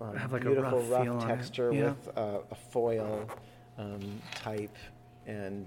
[0.00, 1.90] um, Have like a beautiful rough rough, feel on it, texture yeah.
[1.90, 3.28] with uh, a foil
[3.78, 4.76] um, type,
[5.26, 5.66] and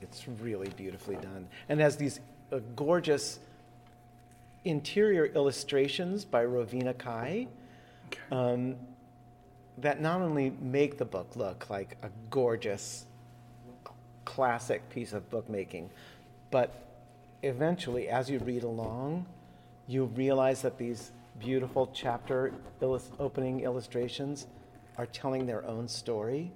[0.00, 1.48] it's really beautifully done.
[1.68, 2.20] And has these
[2.52, 3.40] uh, gorgeous
[4.64, 7.48] interior illustrations by Rovina Cai.
[8.30, 8.76] Um,
[9.78, 13.06] that not only make the book look like a gorgeous
[14.24, 15.90] classic piece of bookmaking,
[16.50, 16.70] but
[17.42, 19.24] eventually, as you read along,
[19.88, 21.10] you realize that these
[21.40, 22.52] beautiful chapter
[22.82, 24.46] illus- opening illustrations
[24.98, 26.52] are telling their own story,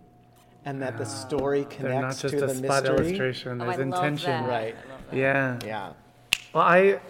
[0.67, 3.07] and that the story Ah, They're not connects just to a the spot mystery.
[3.09, 3.61] illustration.
[3.63, 4.31] Oh, There's I intention.
[4.31, 4.49] love that.
[4.49, 4.75] Right.
[4.77, 5.17] I love that.
[5.17, 5.59] Yeah.
[5.65, 5.93] Yeah,
[6.57, 7.01] Well, I,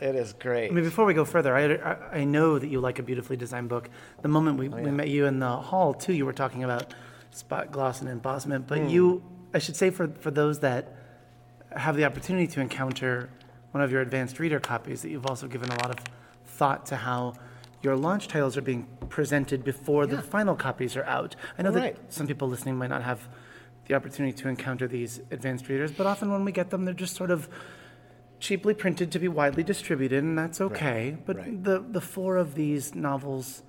[0.00, 0.72] it is great.
[0.72, 3.36] I mean, before we go further, I, I, I know that you like a beautifully
[3.36, 3.88] designed book.
[4.22, 6.94] The moment we, oh, we met you in the hall, too, you were talking about
[7.30, 8.66] spot gloss and embossment.
[8.66, 8.88] But hmm.
[8.88, 9.22] you,
[9.54, 10.96] I should say, for, for those that
[11.76, 13.30] have the opportunity to encounter
[13.70, 16.04] one of your advanced reader copies, that you've also given a lot of
[16.44, 17.34] thought to how
[17.84, 21.36] your launch titles are being presented before the final copies are out.
[21.56, 21.94] I know Right.
[21.94, 23.28] that some people listening might not have
[23.86, 27.14] the opportunity to encounter these advanced readers, but often when we get them, they're just
[27.14, 27.48] sort of
[28.40, 31.16] cheaply printed to be widely distributed, and that's okay.
[31.26, 31.64] But right.
[31.64, 33.62] the the four of these novels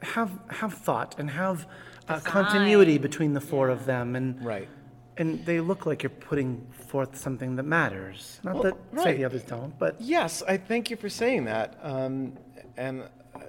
[0.00, 1.66] have have thought and have
[2.08, 4.68] uh, continuity between the four of them, and Right.
[5.16, 8.40] and they look like you're putting forth something that matters.
[8.42, 11.78] Not Well, that say the others don't, but Yes, I thank you for saying that.
[11.82, 12.32] Um,
[12.76, 13.02] and
[13.34, 13.40] uh,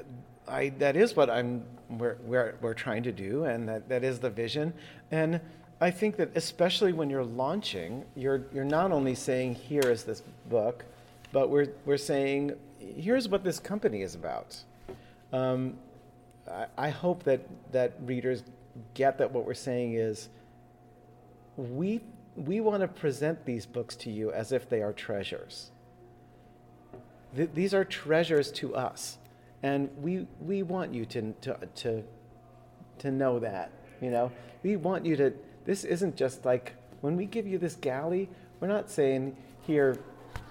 [0.48, 4.20] I, that is what I'm, we're, we're, we're trying to do, and that, that is
[4.20, 4.74] the vision.
[5.12, 5.40] And
[5.84, 10.24] I think that especially when you're launching, you're, you're not only saying, here is this
[10.50, 10.86] book,
[11.34, 14.56] but we're, we're saying, here's what this company is about.
[15.34, 15.74] Um,
[16.50, 17.42] I, I hope that,
[17.74, 18.44] that readers
[18.94, 20.30] get that what we're saying is,
[21.58, 22.00] we,
[22.38, 25.70] we want to present these books to you as if they are treasures.
[27.36, 29.18] Th- these are treasures to us,
[29.62, 32.04] and we we want you to to to
[33.00, 33.72] to know that.
[34.02, 34.32] You know,
[34.64, 35.34] we want you to.
[35.66, 38.30] This isn't just like when we give you this galley.
[38.60, 39.98] We're not saying here,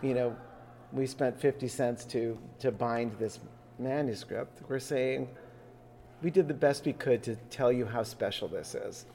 [0.02, 0.36] you know,
[0.92, 3.40] we spent fifty cents to to bind this
[3.78, 4.62] manuscript.
[4.68, 5.28] We're saying
[6.22, 9.06] we did the best we could to tell you how special this is,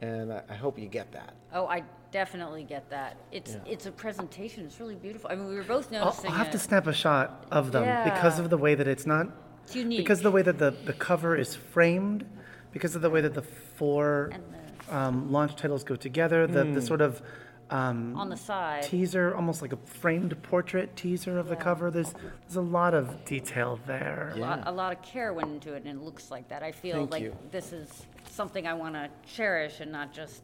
[0.00, 1.34] and I, I hope you get that.
[1.52, 1.82] Oh, I
[2.12, 3.16] definitely get that.
[3.32, 3.72] It's Yeah.
[3.72, 4.64] it's a presentation.
[4.64, 5.30] It's really beautiful.
[5.30, 6.52] I mean, we were both I'll, noticing I'll have it.
[6.52, 9.28] to snap a shot of them because of the way that it's not.
[9.64, 9.98] It's unique.
[9.98, 12.24] Because of the way that the, the cover is framed,
[12.72, 14.42] because of the way that the four And
[14.90, 17.22] um, launch titles go together, the, the sort of
[17.70, 18.84] um, on the side.
[18.84, 21.90] teaser, almost like a framed portrait teaser of the cover.
[21.90, 24.32] There's there's a lot of detail there.
[24.34, 26.62] a, lot, a lot of care went into it, and it looks like that.
[26.62, 27.36] I feel Thank like you.
[27.50, 30.42] this is something I want to cherish and not just.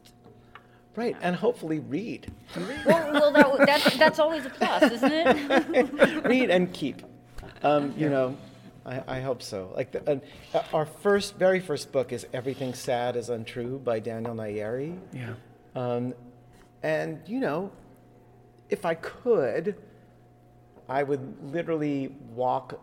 [0.95, 2.31] Right, and hopefully read.
[2.85, 6.23] Well, well that, that's that's always a plus, isn't it?
[6.25, 7.01] read and keep.
[7.63, 8.37] Um, you know,
[8.85, 9.71] I, I hope so.
[9.75, 10.21] Like the,
[10.53, 14.97] uh, our first, very first book is "Everything Sad Is Untrue" by Daniel Nayeri.
[15.13, 15.33] Yeah.
[15.75, 16.13] Um,
[16.81, 17.71] and you know,
[18.69, 19.75] if I could,
[20.89, 22.79] I would literally walk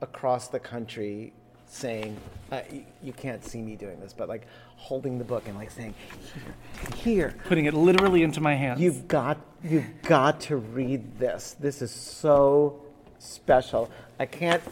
[0.00, 1.32] across the country
[1.66, 2.16] saying,
[2.50, 4.46] uh, y- "You can't see me doing this," but like
[4.76, 5.94] holding the book and like saying,
[6.32, 8.80] "Here, here." Putting it literally into my hands.
[8.80, 11.56] You've got you've got to read this.
[11.60, 12.80] This is so
[13.22, 13.90] special.
[14.18, 14.62] I can't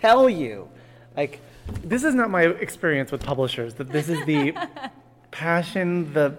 [0.00, 0.68] tell you.
[1.16, 1.40] Like
[1.82, 3.74] this is not my experience with publishers.
[3.74, 4.54] That this is the
[5.30, 6.38] passion, the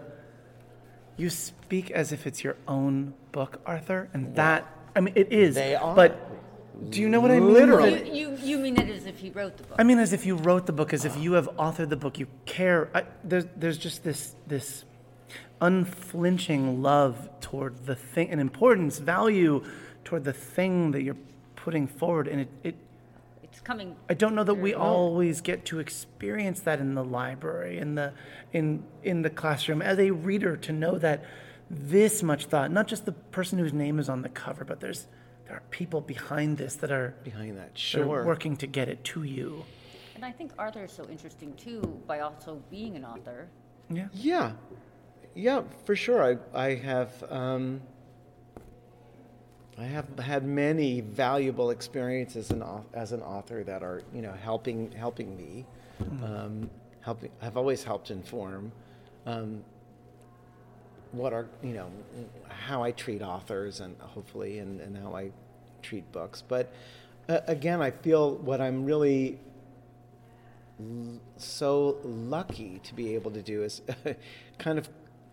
[1.17, 4.65] you speak as if it's your own book, Arthur, and that
[4.95, 5.55] I mean it is.
[5.55, 5.95] They are.
[5.95, 7.53] But do you know what I mean?
[7.53, 8.09] Literally.
[8.09, 9.75] you, you you mean it as if he wrote the book?
[9.79, 12.19] I mean, as if you wrote the book, as if you have authored the book.
[12.19, 12.89] You care.
[12.93, 14.85] I, there's there's just this this
[15.59, 19.63] unflinching love toward the thing, and importance, value
[20.03, 21.17] toward the thing that you're
[21.67, 22.49] putting forward, and it.
[22.63, 22.75] it
[23.43, 23.97] It's coming.
[24.09, 28.13] I don't know that we always get to experience that in the library, in the
[28.53, 31.25] in in the classroom as a reader to know that
[31.69, 35.07] this much thought, not just the person whose name is on the cover, but there's
[35.45, 38.23] there are people behind this that are, behind that, that are sure.
[38.23, 39.65] working to get it to you.
[40.15, 43.49] And I think Arthur is so interesting too by also being an author.
[43.89, 44.07] Yeah.
[44.13, 44.51] Yeah,
[45.35, 46.21] yeah, for sure.
[46.29, 46.33] I
[46.67, 47.81] I have um,
[49.79, 52.63] I have had many valuable experiences in,
[52.95, 55.65] as an author that are you know helping helping me,
[56.23, 56.69] um,
[57.01, 57.29] helping.
[57.41, 58.71] I've always helped inform.
[59.27, 59.63] Um,
[61.11, 61.91] what are you know
[62.49, 65.31] how I treat authors and hopefully and, and how I
[65.83, 66.43] treat books.
[66.47, 66.73] But
[67.29, 69.37] uh, again, I feel what I'm really
[70.79, 73.83] l- so lucky to be able to do is
[74.57, 74.89] kind of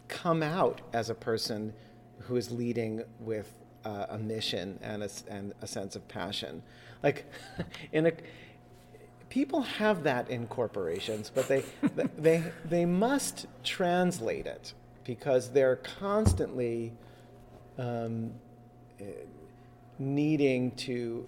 [0.09, 1.73] come out as a person
[2.21, 3.53] who is leading with
[3.85, 6.63] uh, a mission and a, and a sense of passion.
[7.03, 7.25] Like
[7.93, 8.13] in a
[9.29, 11.65] people have that in corporations, but they
[12.19, 14.75] they they must translate it
[15.05, 16.93] because they're constantly
[17.79, 18.33] um,
[19.01, 19.05] eh,
[19.99, 21.27] needing to.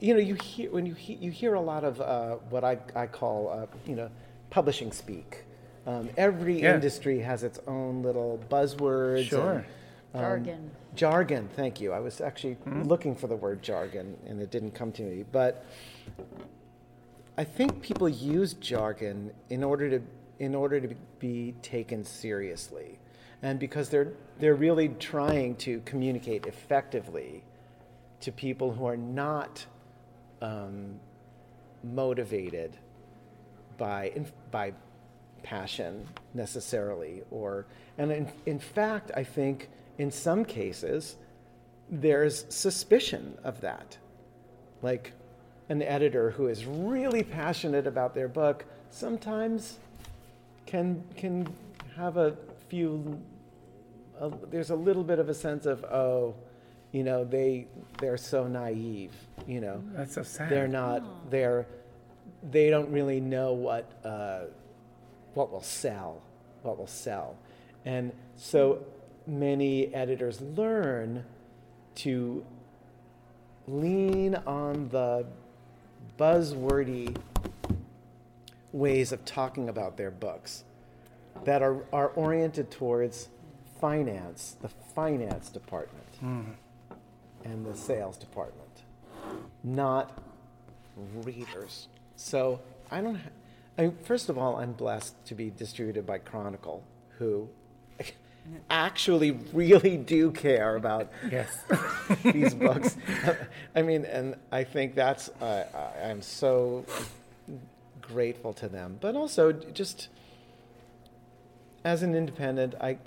[0.00, 2.78] You know, you hear when you hear, you hear a lot of uh, what I,
[2.94, 4.10] I call uh, you know
[4.50, 5.44] publishing speak.
[5.86, 6.74] Um, every Yeah.
[6.74, 9.26] industry has its own little buzzwords.
[9.28, 9.52] Sure.
[9.52, 9.64] And,
[10.14, 10.70] Jargon.
[10.94, 11.48] jargon.
[11.54, 11.92] Thank you.
[11.92, 15.24] I was actually looking for the word jargon, and it didn't come to me.
[15.30, 15.64] But
[17.36, 20.02] I think people use jargon in order to
[20.38, 22.98] in order to be taken seriously,
[23.42, 27.42] and because they're they're really trying to communicate effectively
[28.20, 29.64] to people who are not
[30.40, 30.98] um,
[31.82, 32.76] motivated
[33.78, 34.72] by in, by
[35.42, 37.66] passion necessarily or
[37.98, 39.68] and in, in fact i think
[39.98, 41.16] in some cases
[41.88, 43.96] there's suspicion of that.
[44.82, 45.12] Like
[45.68, 49.78] an editor who is really passionate about their book sometimes
[50.66, 51.48] can can
[51.96, 52.36] have a
[52.68, 53.20] few
[54.20, 56.34] a, there's a little bit of a sense of oh
[56.92, 57.66] you know they
[57.98, 59.12] they're so naive
[59.46, 59.82] you know.
[59.92, 60.50] That's so sad.
[60.50, 61.66] they're not they're
[62.50, 64.40] they don't really know what uh,
[65.34, 66.20] what will sell
[66.62, 67.36] what will sell.
[67.84, 68.84] And so
[69.26, 71.24] many editors learn
[71.96, 72.44] to
[73.66, 75.26] lean on the
[76.18, 77.16] buzzwordy
[78.72, 80.64] ways of talking about their books
[81.44, 83.28] that are, are oriented towards
[83.80, 86.50] finance the finance department mm-hmm.
[87.44, 88.82] and the sales department,
[89.62, 90.22] not
[91.16, 91.88] readers.
[92.16, 92.60] So
[92.90, 93.16] I don't.
[93.16, 93.30] Ha-
[93.78, 96.82] I, mean, first of all, I'm blessed to be distributed by Chronicle,
[97.18, 97.48] who
[98.70, 101.58] actually really do care about Yes.
[102.22, 102.96] these books.
[103.74, 105.64] I mean, and I think that's uh,
[106.04, 106.84] I'm so
[108.00, 110.08] grateful to them, but also just
[111.84, 112.98] as an independent, I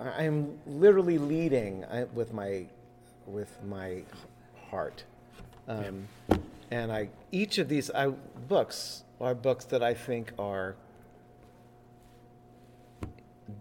[0.00, 1.84] I am literally leading
[2.14, 2.66] with my
[3.26, 4.02] with my
[4.70, 5.04] heart,
[5.68, 6.08] um,
[6.70, 8.08] and I each of these I,
[8.48, 10.74] books are books that I think are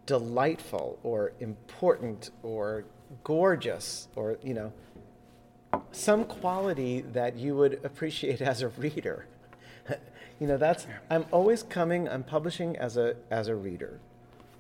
[0.06, 2.86] delightful or important or
[3.24, 4.72] gorgeous or you know
[5.92, 9.26] some quality that you would appreciate as a reader.
[10.40, 14.00] You know that's i'm always coming i'm publishing as a as a reader.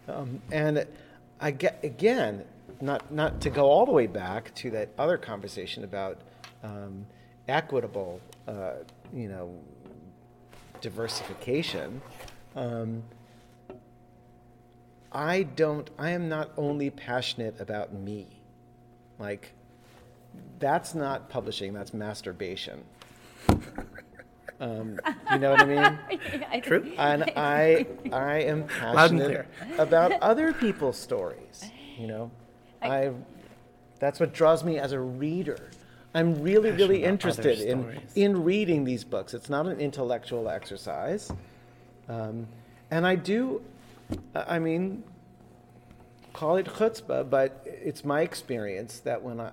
[0.08, 0.86] Um, and
[1.40, 2.44] i get again
[2.82, 6.20] not not to go all the way back to that other conversation about
[6.64, 7.06] um,
[7.48, 8.74] equitable uh,
[9.14, 9.54] you know
[10.82, 12.02] diversification
[12.56, 13.04] um,
[15.12, 18.28] I don't, I am not only passionate about me.
[19.18, 19.53] Like,
[20.60, 22.84] that's not publishing, that's masturbation.
[24.62, 24.99] Um,
[25.32, 26.62] you know what I mean?
[26.64, 26.91] True.
[26.97, 29.47] And I, I am passionate
[29.78, 31.64] about other people's stories.
[31.97, 32.32] You know,
[32.82, 33.12] I,
[33.99, 35.70] that's what draws me as a reader.
[36.14, 39.34] I'm really, really interested in, in reading these books.
[39.34, 41.32] It's not an intellectual exercise.
[42.07, 42.47] Um,
[42.89, 43.62] and I do,
[44.36, 45.03] I I mean,
[46.34, 49.51] call it chutzpah, but it's my experience that when I,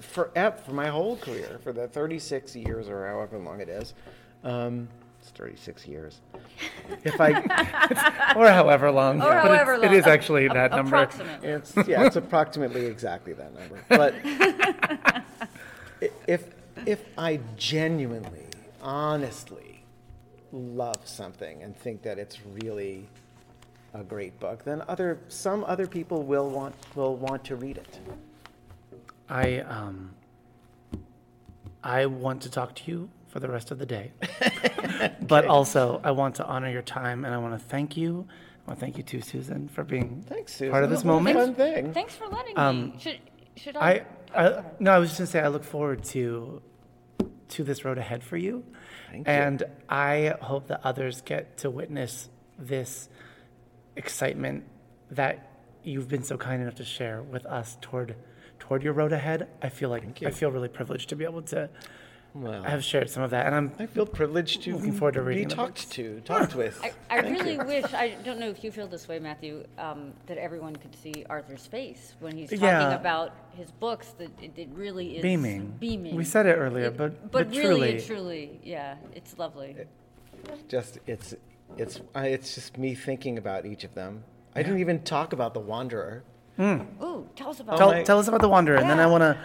[0.00, 0.30] for,
[0.64, 3.94] for my whole career, for the 36 years or however long it is,
[4.44, 4.88] um,
[5.20, 6.20] it's 36 years.
[7.04, 9.20] If I, or however long.
[9.20, 9.94] Or but however it's, long.
[9.94, 10.96] It is actually a- that number.
[10.96, 11.44] Approximate.
[11.44, 13.84] it's yeah, it's approximately exactly that number.
[13.88, 14.14] But
[16.26, 16.50] if
[16.86, 18.46] if I genuinely,
[18.80, 19.82] honestly
[20.52, 23.08] love something and think that it's really
[23.94, 27.98] a great book, then other some other people will want will want to read it.
[29.28, 30.10] I um
[31.82, 34.12] I want to talk to you for the rest of the day.
[35.22, 38.26] but also I want to honor your time and I want to thank you.
[38.66, 40.72] I want to thank you too, Susan, for being Thanks, Susan.
[40.72, 41.36] part of this What a moment.
[41.38, 41.92] Fun thing.
[41.94, 42.94] Thanks for letting Um, me.
[42.98, 43.18] Should
[43.56, 44.04] should I?
[44.34, 46.60] I, I no, I was just gonna say I look forward to
[47.48, 48.62] to this road ahead for you,
[49.10, 49.32] Thank you.
[49.32, 52.28] and I hope that others get to witness
[52.58, 53.08] this
[53.98, 54.64] excitement
[55.10, 55.50] that
[55.82, 58.14] you've been so kind enough to share with us toward
[58.58, 59.48] toward your road ahead.
[59.62, 61.68] I feel like I feel really privileged to be able to
[62.34, 65.20] Well, have shared some of that, and I'm I feel privileged to Looking forward to
[65.20, 66.78] be reading the talked to, talked with.
[66.82, 67.64] I, I really you.
[67.64, 71.24] wish, I don't know if you feel this way, Matthew, um, that everyone could see
[71.30, 72.94] Arthur's face when he's talking Yeah.
[72.94, 75.74] about his books, that it, it really is beaming.
[75.80, 76.14] beaming.
[76.16, 79.76] We said it earlier, It- but but, but really, truly, truly, yeah, it's lovely.
[80.68, 81.34] just it's
[81.76, 84.24] it's I, it's just me thinking about each of them.
[84.54, 86.24] I didn't even talk about the Wanderer.
[86.60, 89.22] Ooh, tell us about tell, my- tell us about the Wanderer, and then I want
[89.22, 89.38] to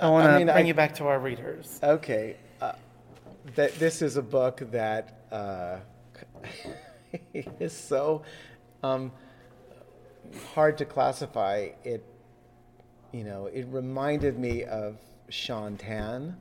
[0.00, 1.78] I want to I mean, bring I- you back to our readers.
[1.82, 2.72] Okay, uh,
[3.56, 5.78] that this is a book that uh,
[7.34, 8.22] is so
[8.82, 9.12] um,
[10.54, 11.68] hard to classify.
[11.84, 12.04] It,
[13.12, 14.96] you know, it reminded me of
[15.28, 16.36] Sean Tan,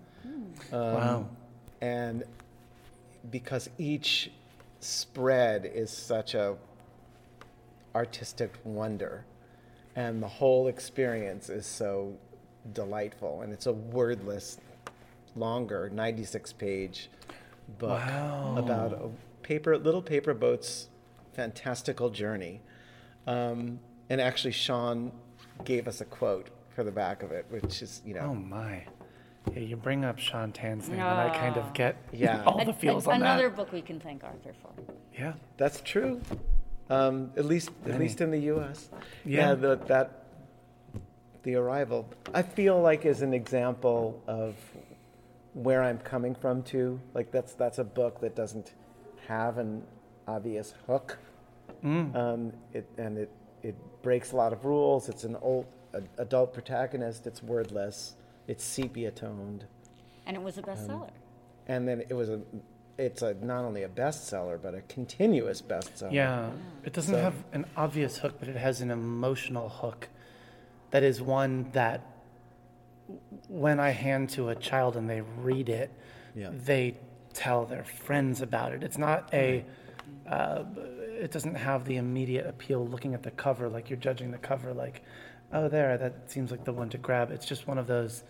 [0.71, 1.27] wow.
[1.81, 2.23] and
[3.31, 4.31] because each
[4.79, 6.55] spread is such a
[7.95, 9.25] artistic wonder,
[9.95, 12.15] and the whole experience is so
[12.73, 13.41] delightful.
[13.41, 14.59] And it's a wordless,
[15.35, 17.09] longer, 96 page
[17.79, 18.01] book
[18.57, 19.09] about a
[19.41, 20.89] paper, little paper boat's
[21.33, 22.61] fantastical journey.
[23.25, 25.11] Um, and actually, Sean
[25.65, 28.83] gave us a quote for the back of it, which is, you know, Oh my.
[29.53, 32.43] Yeah, you bring up Sean Tan's name, and I kind of get Yeah.
[32.45, 33.55] all the A- feels a- on another that.
[33.55, 34.71] book we can thank Arthur for.
[35.17, 35.33] Yeah.
[35.57, 36.21] That's true.
[36.89, 38.89] Um, at least, at least in the U.S.
[39.25, 39.55] Yeah.
[39.55, 40.23] the, that
[41.43, 42.07] the arrival.
[42.33, 44.55] I feel like is an example of
[45.53, 46.99] where I'm coming from too.
[47.13, 48.73] Like that's that's a book that doesn't
[49.27, 49.83] have an
[50.27, 51.17] obvious hook.
[51.83, 53.31] Um, it and it
[53.63, 55.07] it breaks a lot of rules.
[55.09, 57.27] It's an old a, adult protagonist.
[57.27, 58.15] It's wordless.
[58.47, 59.65] It's sepia toned,
[60.25, 61.09] And it was a bestseller.
[61.67, 62.41] and then it was a.
[62.97, 66.11] It's a not only a bestseller but a continuous bestseller.
[66.11, 66.49] Yeah.
[66.83, 70.09] It doesn't So- have an obvious hook, but it has an emotional hook
[70.91, 72.01] that is one that
[73.47, 75.91] when I hand to a child and they read it,
[76.35, 76.49] Yeah.
[76.51, 76.97] they
[77.33, 78.83] tell their friends about it.
[78.83, 79.63] It's not a,
[80.27, 80.63] uh,
[81.21, 84.73] it doesn't have the immediate appeal looking at the cover, like you're judging the cover,
[84.73, 85.03] like,
[85.53, 87.31] oh, there, that seems like the one to grab.
[87.31, 88.23] It's just one of those.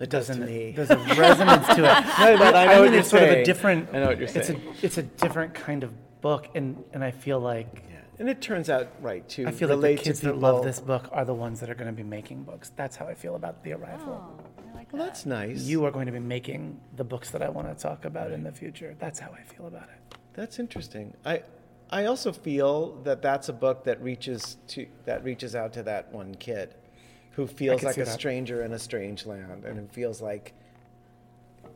[0.00, 0.72] It does to doesn't me.
[0.72, 2.04] There's a resonance to it.
[2.18, 3.88] No, but I know mean, what you're it's sort of a different.
[3.92, 4.62] I know what you're it's saying.
[4.82, 7.96] A, it's a different kind of book, and and I feel like Yeah.
[8.18, 9.46] And it turns out right too.
[9.46, 11.86] I feel like the kids that love this book are the ones that are going
[11.94, 12.70] to be making books.
[12.76, 14.22] That's how I feel about the arrival.
[14.38, 15.08] Oh, I like Well, that.
[15.08, 15.62] that's nice.
[15.64, 18.42] You are going to be making the books that I want to talk about in
[18.42, 18.94] the future.
[18.98, 20.16] That's how I feel about it.
[20.34, 21.14] That's interesting.
[21.24, 21.42] I
[21.90, 26.12] I also feel that that's a book that reaches to that reaches out to that
[26.12, 26.74] one kid
[27.32, 28.12] who feels like a that.
[28.12, 30.52] stranger in a strange land and who feels like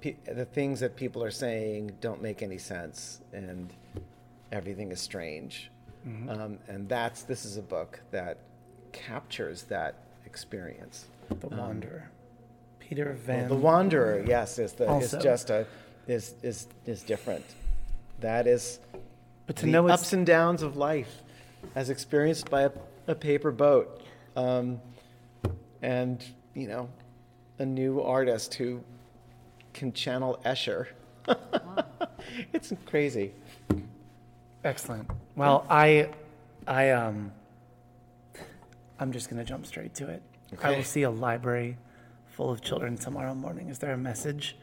[0.01, 3.71] pe- the things that people are saying don't make any sense and
[4.53, 5.71] everything is strange.
[6.07, 6.29] Mm-hmm.
[6.29, 8.39] Um, and that's this is a book that
[8.93, 9.95] captures that
[10.27, 11.07] experience.
[11.41, 12.11] The Wanderer,
[12.79, 13.49] Peter Well, Van.
[13.49, 15.67] the Wanderer, yes, is the is just a
[16.07, 17.45] is is is different.
[18.21, 18.79] That is
[19.47, 21.22] but to the know ups and downs of life,
[21.74, 22.70] as experienced by a,
[23.09, 24.03] a paper boat,
[24.36, 24.80] um,
[25.82, 26.24] and
[26.55, 26.88] you know,
[27.59, 28.80] a new artist who
[29.72, 30.86] can channel Escher.
[32.53, 33.32] it's crazy.
[34.62, 35.11] excellent.
[35.36, 36.11] Well, I,
[36.66, 37.32] I um,
[38.99, 40.22] I'm just going to jump straight to it.
[40.53, 40.76] I Okay.
[40.76, 41.76] will see a library
[42.28, 43.68] full of children tomorrow morning.
[43.68, 44.57] Is there a message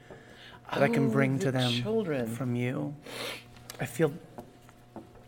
[0.73, 2.27] that I can Oh, bring to the them children.
[2.27, 2.95] from you?
[3.81, 4.13] I feel,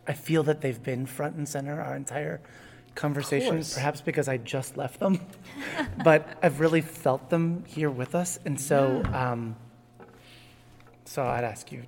[0.07, 2.41] I feel that they've been front and center our entire
[2.95, 3.63] conversation.
[3.73, 5.19] Perhaps because I just left them,
[6.03, 9.55] but I've really felt them here with us, and so, um,
[11.05, 11.83] so I'd ask you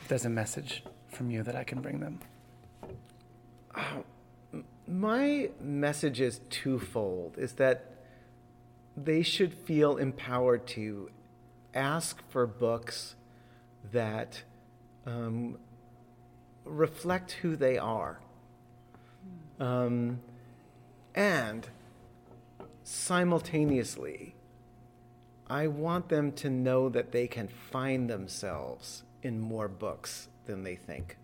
[0.00, 2.20] if there's a message from you that I can bring them.
[4.86, 7.92] My message is twofold: is that
[8.96, 11.10] they should feel empowered to
[11.74, 13.14] ask for books
[13.92, 14.42] that
[15.04, 15.58] um,
[16.66, 18.20] reflect who they are.
[19.58, 20.20] Um,
[21.14, 21.66] and
[22.82, 24.34] simultaneously,
[25.48, 30.76] I want them to know that they can find themselves in more books than they
[30.76, 31.16] think.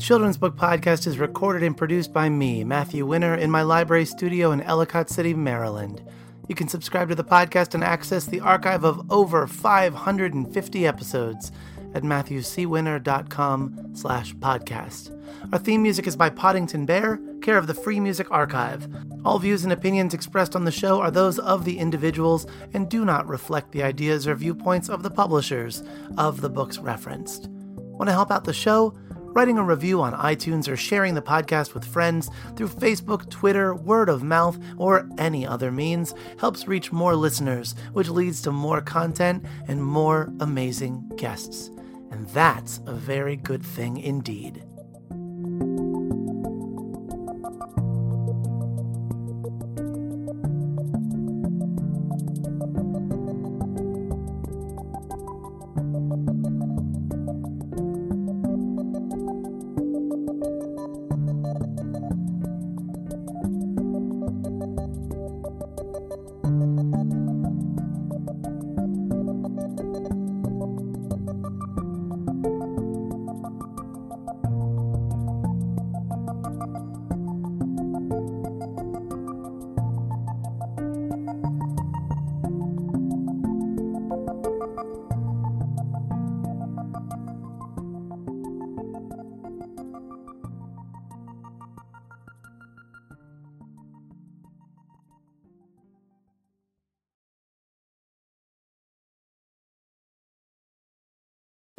[0.00, 4.06] The Children's Book Podcast is recorded and produced by me, Matthew Winner, in my library
[4.06, 6.02] studio in Ellicott City, Maryland.
[6.48, 11.52] You can subscribe to the podcast and access the archive of over 550 episodes
[11.92, 15.14] at matthewcwinner.com slash podcast.
[15.52, 18.88] Our theme music is by Poddington Bear, care of the Free Music Archive.
[19.22, 23.04] All views and opinions expressed on the show are those of the individuals and do
[23.04, 25.82] not reflect the ideas or viewpoints of the publishers
[26.16, 27.48] of the books referenced.
[27.50, 28.94] Want to help out the show?
[29.32, 34.08] Writing a review on iTunes or sharing the podcast with friends through Facebook, Twitter, word
[34.08, 39.44] of mouth, or any other means helps reach more listeners, which leads to more content
[39.68, 41.70] and more amazing guests.
[42.10, 44.64] And that's a very good thing indeed.